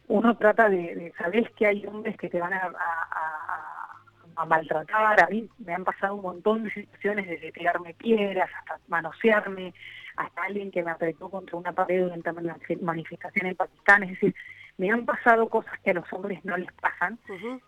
[0.09, 2.73] uno trata de, saber que hay hombres que te van a,
[4.37, 5.21] a, maltratar.
[5.21, 9.75] A mí me han pasado un montón de situaciones desde tirarme piedras hasta manosearme,
[10.17, 14.05] hasta alguien que me apretó contra una pared durante una manifestación en Pakistán.
[14.05, 14.35] Es decir,
[14.77, 17.19] me han pasado cosas que a los hombres no les pasan,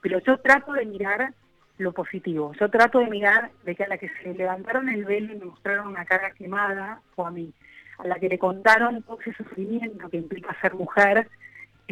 [0.00, 1.34] pero yo trato de mirar
[1.78, 2.52] lo positivo.
[2.58, 5.46] Yo trato de mirar de que a la que se levantaron el velo y me
[5.46, 7.52] mostraron una cara quemada, o a mí,
[7.98, 11.28] a la que le contaron todo ese sufrimiento que implica ser mujer,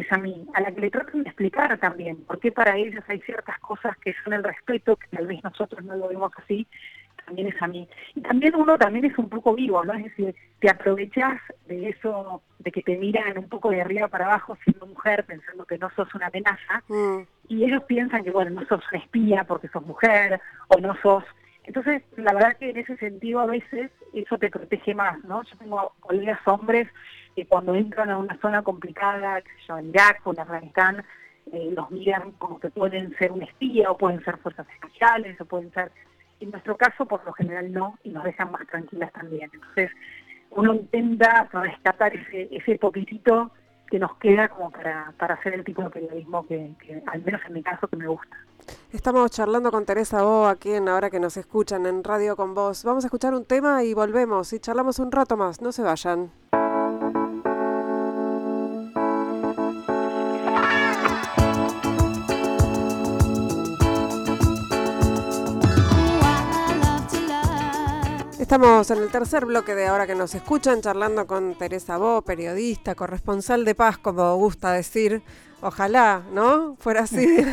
[0.01, 3.03] es a mí, a la que le tratan de explicar también por qué para ellos
[3.07, 6.67] hay ciertas cosas que son el respeto, que tal vez nosotros no lo vemos así,
[7.25, 7.87] también es a mí.
[8.15, 9.93] Y también uno también es un poco vivo, ¿no?
[9.93, 14.25] Es decir, te aprovechas de eso, de que te miran un poco de arriba para
[14.25, 17.19] abajo siendo mujer, pensando que no sos una amenaza, mm.
[17.49, 21.23] y ellos piensan que, bueno, no sos una espía porque sos mujer, o no sos...
[21.69, 25.43] Entonces, la verdad que en ese sentido a veces eso te protege más, ¿no?
[25.43, 26.87] Yo tengo colegas hombres
[27.35, 31.05] que cuando entran a una zona complicada, que se llama Irak o en Afganistán,
[31.53, 35.45] eh, los miran como que pueden ser un espía o pueden ser fuerzas especiales o
[35.45, 35.91] pueden ser...
[36.39, 39.51] En nuestro caso, por lo general no, y nos dejan más tranquilas también.
[39.53, 39.91] Entonces,
[40.49, 43.51] uno intenta rescatar ese, ese poquitito
[43.89, 46.75] que nos queda como para, para hacer el tipo de periodismo que,
[47.07, 48.37] al menos en mi caso, que me gusta.
[48.91, 52.83] Estamos charlando con Teresa Bo aquí en Ahora que nos escuchan en Radio con Vos.
[52.83, 55.61] Vamos a escuchar un tema y volvemos y charlamos un rato más.
[55.61, 56.31] No se vayan.
[68.49, 72.95] Estamos en el tercer bloque de ahora que nos escuchan, charlando con Teresa Bo, periodista,
[72.95, 75.21] corresponsal de paz, como gusta decir.
[75.61, 76.75] Ojalá, ¿no?
[76.79, 77.45] Fuera así.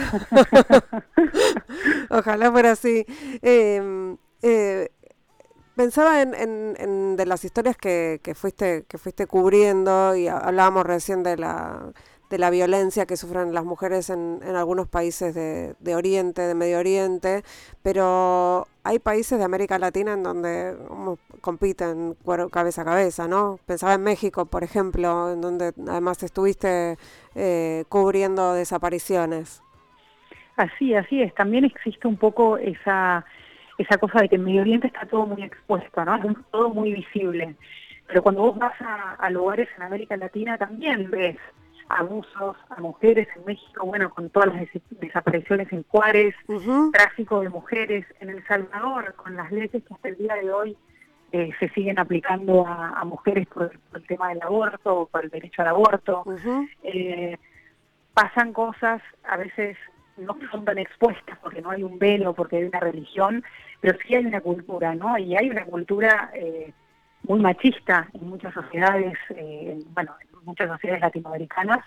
[2.08, 3.04] Ojalá fuera así.
[3.42, 4.88] Em, eh,
[5.74, 11.36] pensaba en, de las historias que, que, fuiste, que fuiste cubriendo y hablábamos recién de
[11.36, 11.92] la
[12.30, 16.54] de la violencia que sufren las mujeres en, en algunos países de, de, Oriente, de
[16.54, 17.42] Medio Oriente,
[17.82, 20.76] pero hay países de América Latina en donde
[21.40, 22.16] compiten
[22.50, 23.58] cabeza a cabeza, ¿no?
[23.66, 26.96] Pensaba en México, por ejemplo, en donde además estuviste
[27.34, 29.62] eh, cubriendo desapariciones.
[30.56, 31.34] Así, así es.
[31.34, 33.24] También existe un poco esa,
[33.78, 36.18] esa cosa de que en Medio Oriente está todo muy expuesto, ¿no?
[36.50, 37.54] Todo muy visible.
[38.08, 41.36] Pero cuando vos vas a, a lugares en América Latina también ves
[41.88, 46.34] abusos a mujeres en México, bueno, con todas las desapariciones en Juárez,
[46.92, 50.76] tráfico de mujeres en El Salvador, con las leyes que hasta el día de hoy
[51.32, 55.68] eh, se siguen aplicando a, mujeres por, el tema del aborto, por el derecho al
[55.68, 56.24] aborto.
[56.82, 57.36] Eh,
[58.14, 59.76] pasan cosas, a veces
[60.16, 63.44] no son tan expuestas porque no hay un velo, porque hay una religión,
[63.80, 65.18] pero sí hay una cultura, ¿no?
[65.18, 66.72] Y hay una cultura eh,
[67.24, 69.18] muy machista en muchas sociedades,
[69.94, 70.14] bueno,
[70.46, 71.84] muchas sociedades latinoamericanas,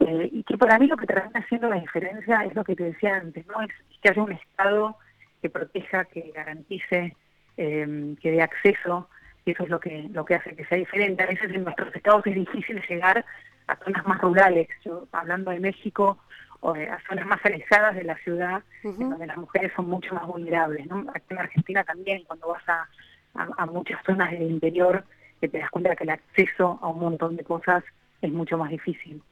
[0.00, 2.84] eh, y que para mí lo que termina haciendo la diferencia es lo que te
[2.84, 3.60] decía antes, ¿no?
[3.62, 3.70] Es
[4.02, 4.96] que haya un Estado
[5.40, 7.16] que proteja, que garantice,
[7.56, 9.08] eh, que dé acceso,
[9.44, 11.22] y eso es lo que, lo que hace que sea diferente.
[11.22, 13.24] A veces en nuestros estados es difícil llegar
[13.66, 16.18] a zonas más rurales, yo hablando de México,
[16.60, 20.26] o a zonas más alejadas de la ciudad, en donde las mujeres son mucho más
[20.26, 20.86] vulnerables.
[20.86, 21.04] ¿no?
[21.14, 22.88] Aquí en Argentina también, cuando vas a,
[23.34, 25.04] a muchas zonas del interior,
[25.44, 27.84] que te das cuenta que el acceso a un montón de cosas
[28.22, 29.22] es mucho más difícil.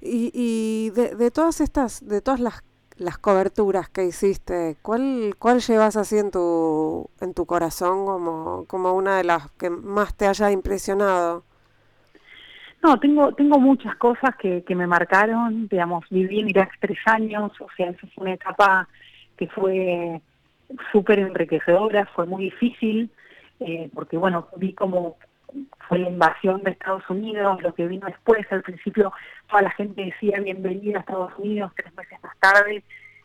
[0.00, 2.62] Y, y de, de, todas estas, de todas las,
[2.98, 8.92] las coberturas que hiciste, ¿cuál, cuál llevas así en tu, en tu corazón como, como
[8.92, 11.44] una de las que más te haya impresionado?
[12.82, 17.52] No, tengo, tengo muchas cosas que, que me marcaron, digamos, viví en Irak tres años,
[17.58, 18.86] o sea, eso fue una etapa
[19.38, 20.20] que fue
[20.92, 23.10] súper enriquecedora, fue muy difícil,
[23.60, 25.16] eh, porque bueno, vi como
[25.88, 29.12] fue la invasión de Estados Unidos, lo que vino después, al principio
[29.48, 32.82] toda la gente decía bienvenida a Estados Unidos, tres meses más tarde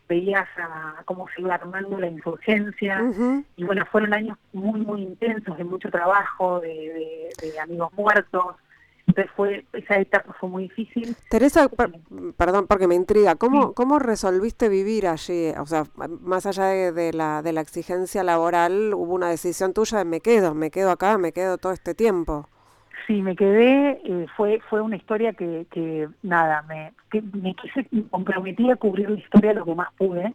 [0.08, 3.02] veías a cómo se iba armando la insurgencia,
[3.56, 8.56] y bueno, fueron años muy, muy intensos, de mucho trabajo, de, de amigos muertos,
[9.06, 11.14] entonces fue, esa etapa fue muy difícil.
[11.28, 11.68] Teresa,
[12.36, 15.50] perdón porque me intriga, ¿cómo, ¿cómo resolviste vivir allí?
[15.58, 15.84] O sea,
[16.20, 20.54] más allá de, la, de la exigencia laboral, hubo una decisión tuya de me quedo,
[20.54, 22.48] me quedo acá, me quedo todo este tiempo.
[23.06, 27.86] Sí, me quedé, eh, fue fue una historia que, que nada, me, que me quise,
[28.08, 30.34] comprometí a cubrir la historia lo que más pude,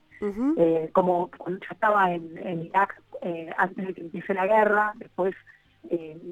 [0.57, 4.93] eh, como cuando yo estaba en, en Irak eh, antes de que empiece la guerra,
[4.97, 5.33] después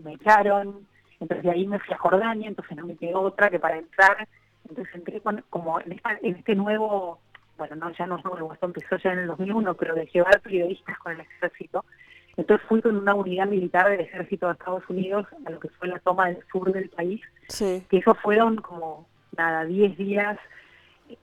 [0.04, 0.86] me echaron,
[1.20, 4.28] entonces de ahí me fui a Jordania, entonces no me quedó otra que para entrar.
[4.70, 7.20] Entonces entré como en, este nuevo,
[7.58, 10.42] bueno, no ya no es nuevo, esto empezó ya en el 2001, pero de llevar
[10.42, 11.86] periodistas con el ejército.
[12.36, 15.88] Entonces fui con una unidad militar del ejército de Estados Unidos a lo que fue
[15.88, 17.22] la toma del sur del país,
[17.58, 20.38] que eso fueron como, nada, 10 días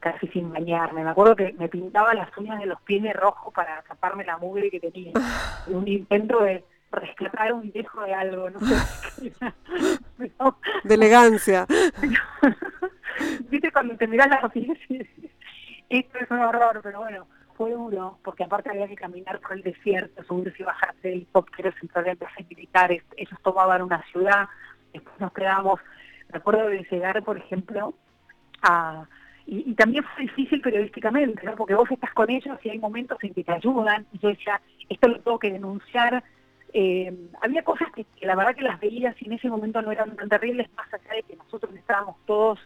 [0.01, 1.05] casi sin bañarme.
[1.05, 4.39] Me acuerdo que me pintaba las uñas de los pies de rojo para taparme la
[4.39, 5.13] mugre que tenía.
[5.67, 9.33] un intento de rescatar un viejo de algo, no sé.
[10.85, 11.67] de elegancia.
[13.49, 14.79] Viste cuando te miras las pies
[15.89, 17.27] esto es un horror, pero bueno,
[17.57, 21.75] fue duro, porque aparte había que caminar por el desierto, subirse y bajarse de helicópteros,
[21.81, 24.49] entrar en militares, ellos tomaban una ciudad,
[24.93, 25.81] después nos quedamos,
[26.33, 27.95] me acuerdo de llegar, por ejemplo,
[28.63, 29.07] a...
[29.47, 31.55] Y, también fue difícil periodísticamente, ¿no?
[31.55, 34.07] porque vos estás con ellos y hay momentos en que te ayudan.
[34.13, 36.25] Y yo decía, esto lo tengo que denunciar.
[36.77, 40.17] Eh, había cosas que, la verdad que las veías y en ese momento no eran
[40.17, 42.59] tan terribles, más allá de que nosotros estábamos todos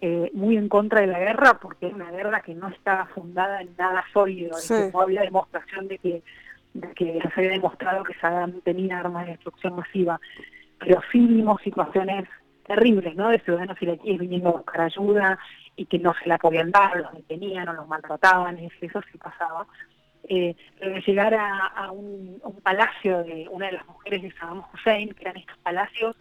[0.00, 3.60] eh, muy en contra de la guerra, porque era una guerra que no estaba fundada
[3.60, 4.56] en nada sólido,
[4.92, 6.22] no había demostración de que,
[6.74, 10.20] de que se había demostrado que Saddam tenía armas de destrucción masiva.
[10.78, 12.28] Pero sí vimos situaciones
[12.68, 13.30] terribles, ¿no?
[13.30, 15.40] De ciudadanos iraquíes viniendo a buscar ayuda
[15.74, 19.66] y que no se la podían dar, los detenían o los maltrataban, eso sí pasaba
[20.32, 20.54] eh,
[21.04, 25.58] llegar a, un, palacio de una de las mujeres de Saddam Hussein, que eran estos
[25.58, 26.16] palacios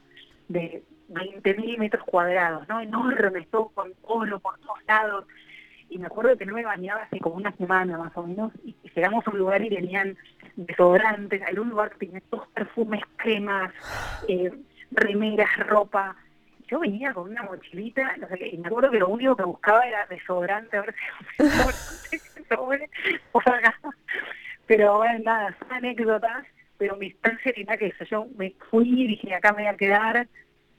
[0.48, 2.82] de 20.000 metros cuadrados, ¿no?
[2.82, 5.26] Enormes, todo con oro por todos lados.
[5.90, 8.76] Y me acuerdo que no me bañaba hace como una semana más o menos, y,
[8.96, 10.18] llegamos a un lugar y tenían
[10.56, 13.72] desodorantes, hay un lugar que tenía todos perfumes, cremas,
[14.28, 14.52] eh,
[14.90, 16.16] remeras, ropa.
[16.68, 18.16] Yo venía con una mochilita,
[18.52, 22.18] y me acuerdo que lo único que buscaba era desodorante, a ver si
[24.68, 26.46] Pero bueno, nada, son anécdotas,
[26.78, 28.04] pero mi estancia era que eso.
[28.06, 30.28] Yo me fui, dije, acá me voy a quedar,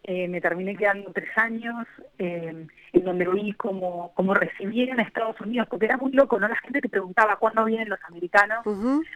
[0.05, 1.87] eh, me terminé quedando tres años,
[2.19, 6.47] eh, en donde vi como, como recibían a Estados Unidos, porque era muy loco, ¿no?
[6.47, 8.65] La gente te preguntaba cuándo vienen los americanos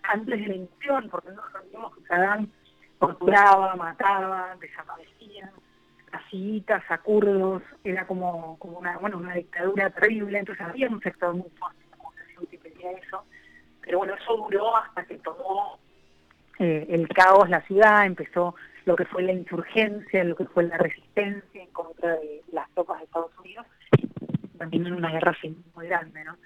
[0.02, 2.48] antes de la invasión, porque no sabíamos que Saddam
[2.98, 5.52] torturaba, mataba, desaparecía,
[6.10, 11.32] casitas a kurdos, era como, como una, bueno, una dictadura terrible, entonces había un sector
[11.32, 11.83] muy fuerte
[12.92, 13.24] eso,
[13.80, 15.78] pero bueno, eso duró hasta que tomó
[16.58, 18.54] eh, el caos la ciudad, empezó
[18.84, 22.98] lo que fue la insurgencia, lo que fue la resistencia en contra de las tropas
[22.98, 23.66] de Estados Unidos,
[24.58, 25.36] también en una guerra
[25.74, 26.36] muy grande, ¿no?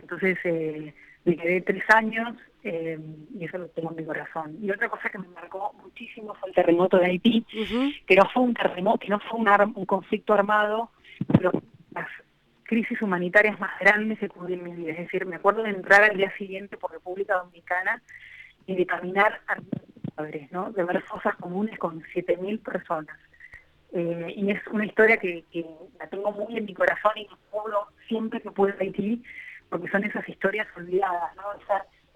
[0.00, 2.98] Entonces eh, me quedé tres años eh,
[3.38, 4.56] y eso lo tengo en mi corazón.
[4.60, 7.44] Y otra cosa que me marcó muchísimo fue el terremoto de Haití,
[8.06, 10.90] que no fue un terremoto, que no fue un, un conflicto armado,
[11.32, 11.52] pero
[11.92, 12.08] las
[12.68, 14.92] crisis humanitarias más grandes que cubrí en mi vida.
[14.92, 18.02] Es decir, me acuerdo de entrar al día siguiente por República Dominicana
[18.66, 19.56] y de caminar a
[20.14, 20.70] padres, ¿no?
[20.72, 23.16] De ver fosas comunes con 7.000 personas.
[23.92, 25.44] Eh, y es una historia que,
[25.98, 29.22] la tengo muy en mi corazón y me puedo siempre que puedo Haití,
[29.70, 31.44] porque son esas historias olvidadas, ¿no?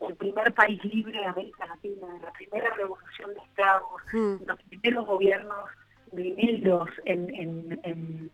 [0.00, 4.44] O el primer país libre de América Latina, la primera revolución de esclavos, mm.
[4.46, 5.70] los primeros gobiernos
[6.11, 6.34] de
[7.07, 8.30] en, en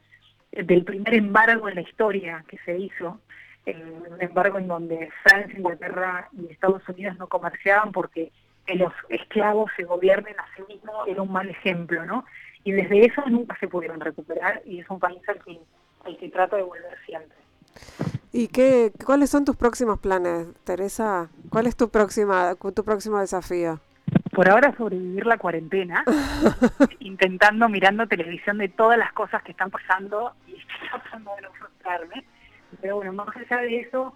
[0.64, 3.20] del primer embargo en la historia que se hizo,
[3.66, 8.32] un embargo en donde Francia, Inglaterra y Estados Unidos no comerciaban porque
[8.66, 12.24] que los esclavos se gobiernen a sí mismos era un mal ejemplo, ¿no?
[12.64, 15.58] Y desde eso nunca se pudieron recuperar y es un país al que,
[16.04, 17.36] al que trato de volver siempre.
[18.32, 21.30] ¿Y qué, cuáles son tus próximos planes, Teresa?
[21.50, 23.80] ¿Cuál es tu próxima, tu próximo desafío?
[24.38, 26.04] Por ahora sobrevivir la cuarentena,
[27.00, 30.54] intentando, mirando televisión de todas las cosas que están pasando y
[30.88, 32.24] tratando de no frustrarme.
[32.80, 34.14] Pero bueno, más allá de eso,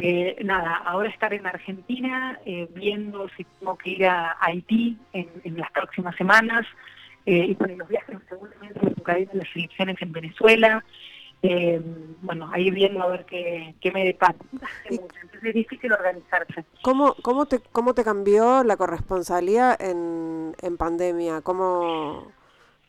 [0.00, 5.56] eh, nada, ahora estar en Argentina, eh, viendo si tengo que ir a Haití en,
[5.56, 6.64] las próximas semanas,
[7.24, 10.84] eh, y con los viajes seguramente me tocaré en las elecciones en Venezuela,
[11.42, 11.80] eh,
[12.22, 14.36] bueno, ahí viendo a ver qué, me depara.
[14.90, 16.64] Entonces es difícil organizarse.
[16.82, 21.40] ¿Cómo, cómo, te, ¿Cómo te cambió la corresponsalía en, en pandemia?
[21.42, 22.32] ¿Cómo...?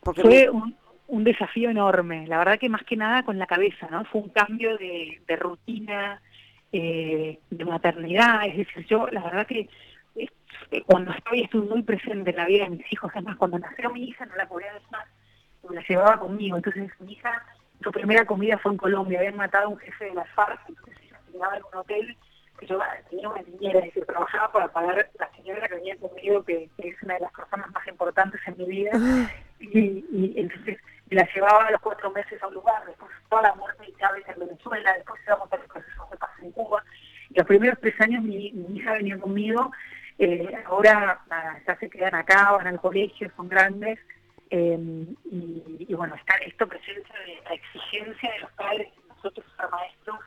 [0.02, 0.76] Porque Fue un,
[1.08, 4.06] un, desafío enorme, la verdad que más que nada con la cabeza, ¿no?
[4.06, 6.22] Fue un cambio de, de rutina,
[6.72, 9.70] eh, de maternidad, es decir, yo la verdad que
[10.16, 13.90] eh, cuando estoy estoy muy presente en la vida de mis hijos, además cuando nació
[13.90, 15.06] mi hija no la podía dejar,
[15.70, 17.44] la llevaba conmigo, entonces mi hija
[17.84, 20.96] su primera comida fue en Colombia, habían matado a un jefe de las FARC, entonces
[21.04, 22.18] ella se en un hotel
[22.60, 26.44] que yo tenía una niñera, es decir, trabajaba para pagar la señora que venía conmigo,
[26.44, 28.92] que, es una de las personas más importantes en mi vida,
[29.60, 33.86] y, entonces la llevaba a los cuatro meses a un lugar, después toda la muerte
[33.86, 36.84] de Chávez en Venezuela, después íbamos a los procesos de paz en Cuba,
[37.30, 39.72] y los primeros tres años mi, hija venía conmigo,
[40.20, 41.22] eh, ahora
[41.66, 44.00] ya se quedan acá, van al colegio, son grandes,
[44.50, 49.70] Em, y, bueno, está esto presencia de la exigencia de los padres de nosotros ser
[49.70, 50.20] maestros,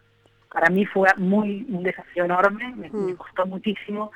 [0.53, 3.16] para mí fue muy un desafío enorme, me, mm.
[3.16, 4.11] costó muchísimo,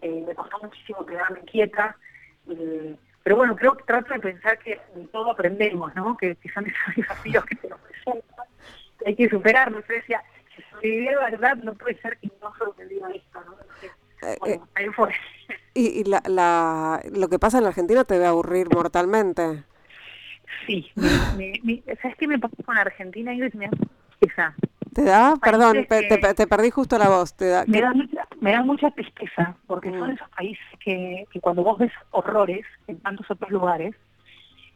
[0.00, 1.96] eh, me costó muchísimo quedarme quieta,
[2.48, 6.16] eh, pero bueno, creo que trato de pensar que de todo aprendemos, ¿no?
[6.16, 8.46] Que, son esos desafíos que se nos presentan,
[8.98, 9.86] que hay que superarlos.
[9.86, 10.22] Yo decía,
[10.54, 13.56] si sobreviví de verdad, no puede ser que no sobreviva esto, ¿no?
[14.40, 15.12] Bueno, ahí fue.
[15.74, 19.64] Y, y la, la, lo que pasa en la Argentina te debe aburrir mortalmente.
[20.66, 23.34] Sí, ¿sabes qué me pasa con Argentina?
[23.34, 23.70] y me da
[24.18, 24.54] tristeza.
[24.94, 25.34] ¿Te da?
[25.42, 27.34] Perdón, te, perdí justo la voz.
[27.34, 30.12] Te da, me, da mucha, me da mucha tristeza, porque son mm.
[30.12, 33.94] esos países que, que cuando vos ves horrores en tantos otros lugares,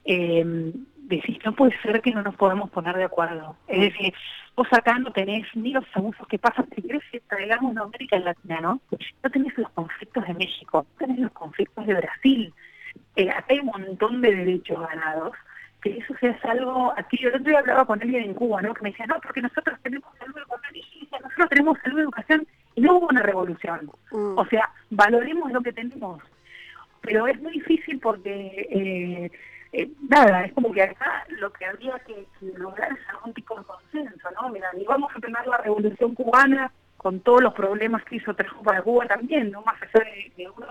[0.05, 0.73] eh,
[1.17, 3.57] decís, no puede ser que no nos podamos poner de acuerdo.
[3.67, 4.13] Es decir,
[4.55, 8.19] vos acá no tenés ni los abusos que pasan, si querés que traigamos una América
[8.19, 8.81] Latina, ¿no?
[9.23, 12.55] No tenés los conflictos de México, no tenés los conflictos de Brasil.
[13.17, 15.33] Eh, acá hay un montón de derechos ganados,
[15.81, 18.61] que eso sea es algo, aquí yo el otro día hablaba con alguien en Cuba,
[18.61, 18.75] ¿no?
[18.75, 22.97] Que me decía, no, porque nosotros tenemos salud, educación, nosotros tenemos salud, educación, y no
[22.97, 23.91] hubo una revolución.
[24.13, 24.39] Mm.
[24.39, 26.23] O sea, valoremos lo que tenemos.
[27.01, 28.69] Pero es muy difícil porque...
[28.71, 29.31] Eh,
[29.73, 33.65] eh, nada, es como que acá lo que habría que, lograr es algún tipo de
[33.65, 34.49] consenso, ¿no?
[34.51, 38.63] Mira, ni vamos a tener la revolución cubana con todos los problemas que hizo Trejo
[38.63, 39.63] para Cuba también, ¿no?
[39.63, 40.69] Más allá de, de una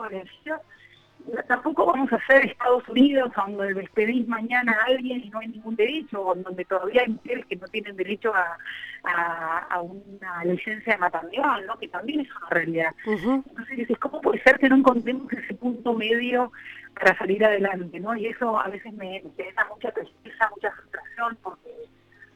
[1.48, 5.76] tampoco vamos a hacer Estados Unidos donde despedís mañana a alguien y no hay ningún
[5.76, 8.58] derecho, o donde todavía hay mujeres que no tienen derecho a,
[9.70, 11.78] a, una licencia de maternidad, ¿no?
[11.78, 12.96] que también es una realidad.
[13.06, 16.52] Entonces ¿cómo puede ser que no encontremos ese punto medio
[17.00, 18.00] para salir adelante?
[18.00, 18.16] ¿no?
[18.16, 19.22] Y eso a veces me,
[19.56, 21.72] da mucha tristeza, mucha frustración, porque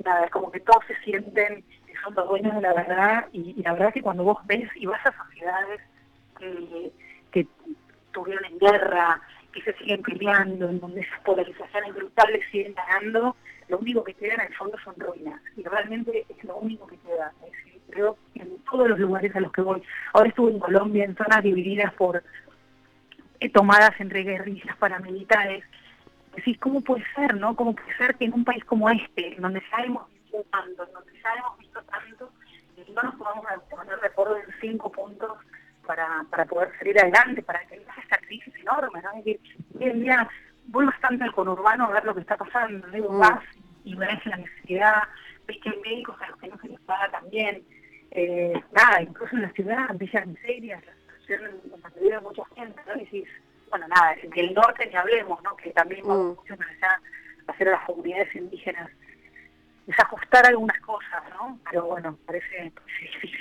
[0.03, 3.61] nada, es como que todos se sienten que son los dueños de la verdad, y,
[3.61, 5.81] la verdad que cuando vos ves y vas a sociedades
[6.39, 6.91] que,
[7.31, 7.47] que
[8.07, 13.35] estuvieron en guerra, que se siguen peleando, en donde esas polarizaciones brutales siguen ganando,
[13.67, 15.41] lo único que queda en el fondo son ruinas.
[15.55, 17.31] Y realmente es lo único que queda.
[17.89, 19.81] creo que en todos los lugares a los que voy.
[20.13, 22.21] Ahora estuve en Colombia, en zonas divididas por eh,
[23.49, 25.63] tomadas entre guerrillas paramilitares.
[26.35, 27.55] Decís, ¿cómo puede ser, no?
[27.55, 30.87] ¿Cómo puede ser que en un país como este, en donde ya hemos visto tanto,
[30.87, 32.31] en donde ya hemos visto tanto,
[32.95, 35.37] no nos podamos poner de acuerdo en cinco puntos
[35.85, 39.09] para, para poder salir adelante, para que no esta crisis enorme, ¿no?
[39.11, 39.39] Es decir,
[39.79, 40.29] hoy en día
[40.67, 43.19] voy bastante al conurbano a ver lo que está pasando, digo, mm.
[43.19, 43.43] vas
[43.83, 45.03] y ves la necesidad,
[45.47, 47.63] ves que hay médicos a los que no se les paga también,
[48.11, 52.81] eh, nada, incluso en la ciudad, villas miserias, la situación en la de mucha gente,
[52.87, 52.95] ¿no?
[52.95, 53.27] Y decís,
[53.69, 55.55] bueno, nada, del norte ni hablemos, ¿no?
[55.55, 56.41] Que también vamos mm.
[56.41, 57.01] mucho más allá
[57.47, 58.89] hacer a las comunidades indígenas
[59.87, 61.59] desajustar algunas cosas, ¿no?
[61.69, 63.39] Pero bueno, parece difícil.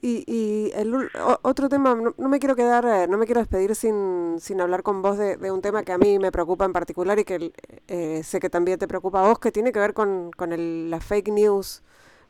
[0.00, 1.10] Y, y el
[1.42, 5.00] otro tema, no, me quiero quedar, eh, no me quiero despedir sin, sin hablar con
[5.00, 7.52] vos de, un tema que a mí me preocupa en particular y que
[7.86, 10.90] eh, sé que también te preocupa a vos, que tiene que ver con, con el,
[10.90, 11.84] la fake news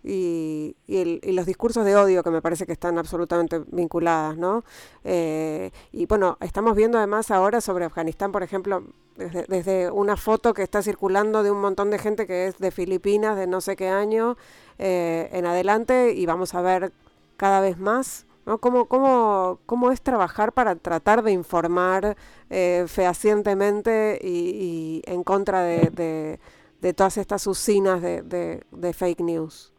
[0.05, 4.37] y, y, el, y, los discursos de odio que me parece que están absolutamente vinculadas,
[4.37, 4.65] ¿no?
[5.05, 8.85] Eh, y bueno, estamos viendo además ahora sobre Afganistán, por ejemplo,
[9.17, 13.37] desde, una foto que está circulando de un montón de gente que es de Filipinas,
[13.37, 14.37] de no sé qué año
[14.79, 16.93] en adelante, y vamos a ver
[17.37, 18.27] cada vez más?
[18.47, 18.59] ¿no?
[18.59, 22.17] ¿Cómo, cómo, cómo es trabajar para tratar de informar
[22.51, 26.39] eh, fehacientemente y, en contra de,
[26.97, 29.72] todas estas usinas de, fake news?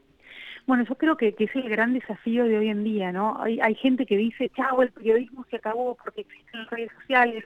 [0.66, 3.42] Bueno, yo creo que, es el gran desafío de hoy en día, ¿no?
[3.42, 7.44] Hay, hay gente que dice, chao, el periodismo se acabó porque existen las redes sociales,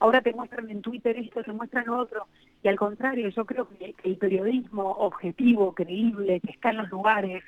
[0.00, 2.26] ahora te muestran en Twitter esto, te muestran otro.
[2.62, 7.42] Y al contrario, yo creo que el periodismo objetivo, creíble, que está en los lugares,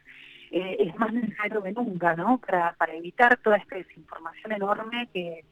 [0.53, 2.39] eh, es más necesario que nunca, ¿no?
[2.39, 5.45] Para, para evitar toda esta desinformación enorme que,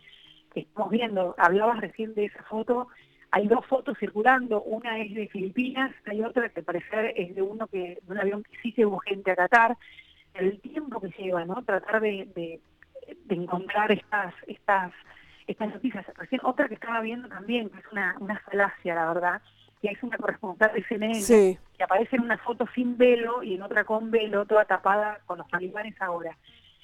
[0.55, 1.35] estamos viendo.
[1.39, 2.89] Hablabas recién de esa foto,
[3.33, 7.67] hay dos fotos circulando, una es de Filipinas, hay otra que parece es de uno
[7.69, 9.77] que de un avión que sí llevó gente a Qatar.
[10.35, 11.63] El tiempo que lleva, ¿no?
[11.63, 12.61] Tratar de, de,
[13.29, 14.93] encontrar estas estas
[15.47, 16.07] estas noticias.
[16.17, 19.43] Recién otra que estaba viendo también, que es una, una falacia, la verdad,
[19.81, 23.63] que es una corresponsal de CNN, que aparece en una foto sin velo y en
[23.63, 26.37] otra con velo, toda tapada con los talibanes ahora.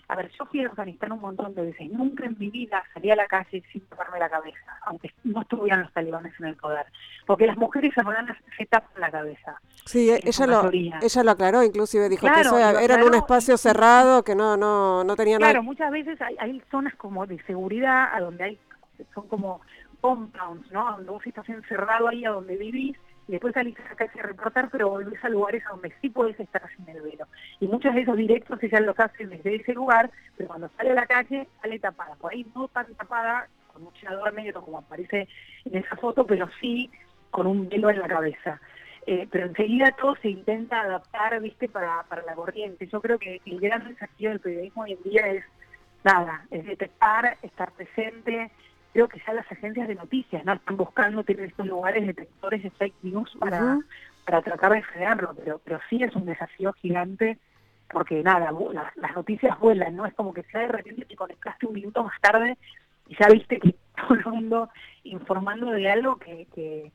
[0.08, 1.90] A ver, yo fui a Afganistán un montón de veces.
[1.90, 5.82] Nunca en mi vida salí a la calle sin taparme la cabeza, aunque no estuvieran
[5.82, 6.86] los talibanes en el poder.
[7.26, 9.60] Porque las mujeres afganas se tapan la cabeza.
[9.84, 14.22] Sí, ella lo, ella lo aclaró, inclusive dijo que eso era en un espacio cerrado,
[14.22, 15.52] que no no no tenía nada.
[15.52, 18.58] Claro, muchas veces hay, hay zonas como de seguridad a donde hay
[19.12, 19.60] son como
[20.00, 20.92] compounds, ¿no?
[20.92, 22.96] Donde vos estás encerrado ahí a donde vivís
[23.28, 26.38] y después salís a la calle a reportar, pero volvés a lugares donde sí podés
[26.38, 27.26] estar sin el velo.
[27.60, 30.94] Y muchos de esos directos ella los hacen desde ese lugar, pero cuando sale a
[30.94, 32.14] la calle sale tapada.
[32.16, 35.28] Por ahí no tan tapada, con un chinador negro como aparece
[35.64, 36.90] en esa foto, pero sí
[37.30, 38.60] con un velo en la cabeza.
[39.06, 42.86] Eh, pero enseguida todo se intenta adaptar, viste, para, para la corriente.
[42.86, 45.44] Yo creo que el gran desafío del periodismo hoy en día es,
[46.02, 48.50] nada, es detectar, estar presente,
[48.96, 52.70] creo que ya las agencias de noticias no están buscando tener estos lugares detectores de
[52.70, 53.78] fake news para,
[54.24, 57.38] para tratar de frenarlo, pero, pero sí es un desafío gigante
[57.90, 60.06] porque nada, las, noticias vuelan, ¿no?
[60.06, 62.56] Es como que sea de repente te conectaste un minuto más tarde
[63.06, 64.70] y ya viste que todo el mundo
[65.04, 66.90] informando de algo que, que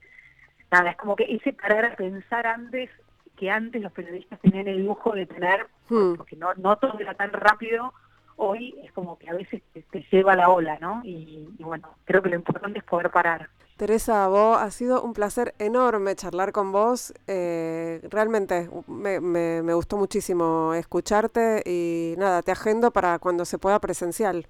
[0.71, 2.89] nada, es como que ese parar a pensar antes
[3.37, 6.15] que antes los periodistas tenían el lujo de tener, hmm.
[6.15, 7.93] porque no, no todo era tan rápido
[8.41, 9.61] hoy es como que a veces
[9.91, 11.01] te, lleva la ola, ¿no?
[11.03, 13.49] Y, bueno, creo que lo importante es poder parar.
[13.77, 17.13] Teresa, vos ha sido un placer enorme charlar con vos.
[17.27, 23.79] Eh, realmente me, me, gustó muchísimo escucharte y nada, te agendo para cuando se pueda
[23.79, 24.47] presencial.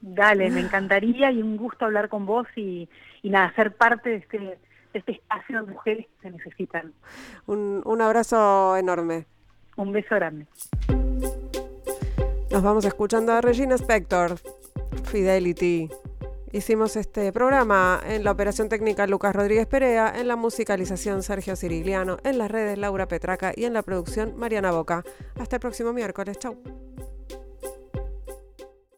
[0.00, 2.88] Dale, me encantaría y un gusto hablar con vos y,
[3.22, 4.58] y nada, ser parte de este, de
[4.94, 6.92] este espacio de mujeres que se necesitan.
[7.46, 9.26] Un, un abrazo enorme.
[9.76, 10.46] Un beso grande.
[12.56, 14.38] Nos vamos escuchando a Regina Spector,
[15.04, 15.90] Fidelity.
[16.52, 22.16] Hicimos este programa en la operación técnica Lucas Rodríguez Perea, en la musicalización Sergio Cirigliano,
[22.24, 25.04] en las redes Laura Petraca y en la producción Mariana Boca.
[25.38, 26.38] Hasta el próximo miércoles.
[26.38, 26.56] Chau.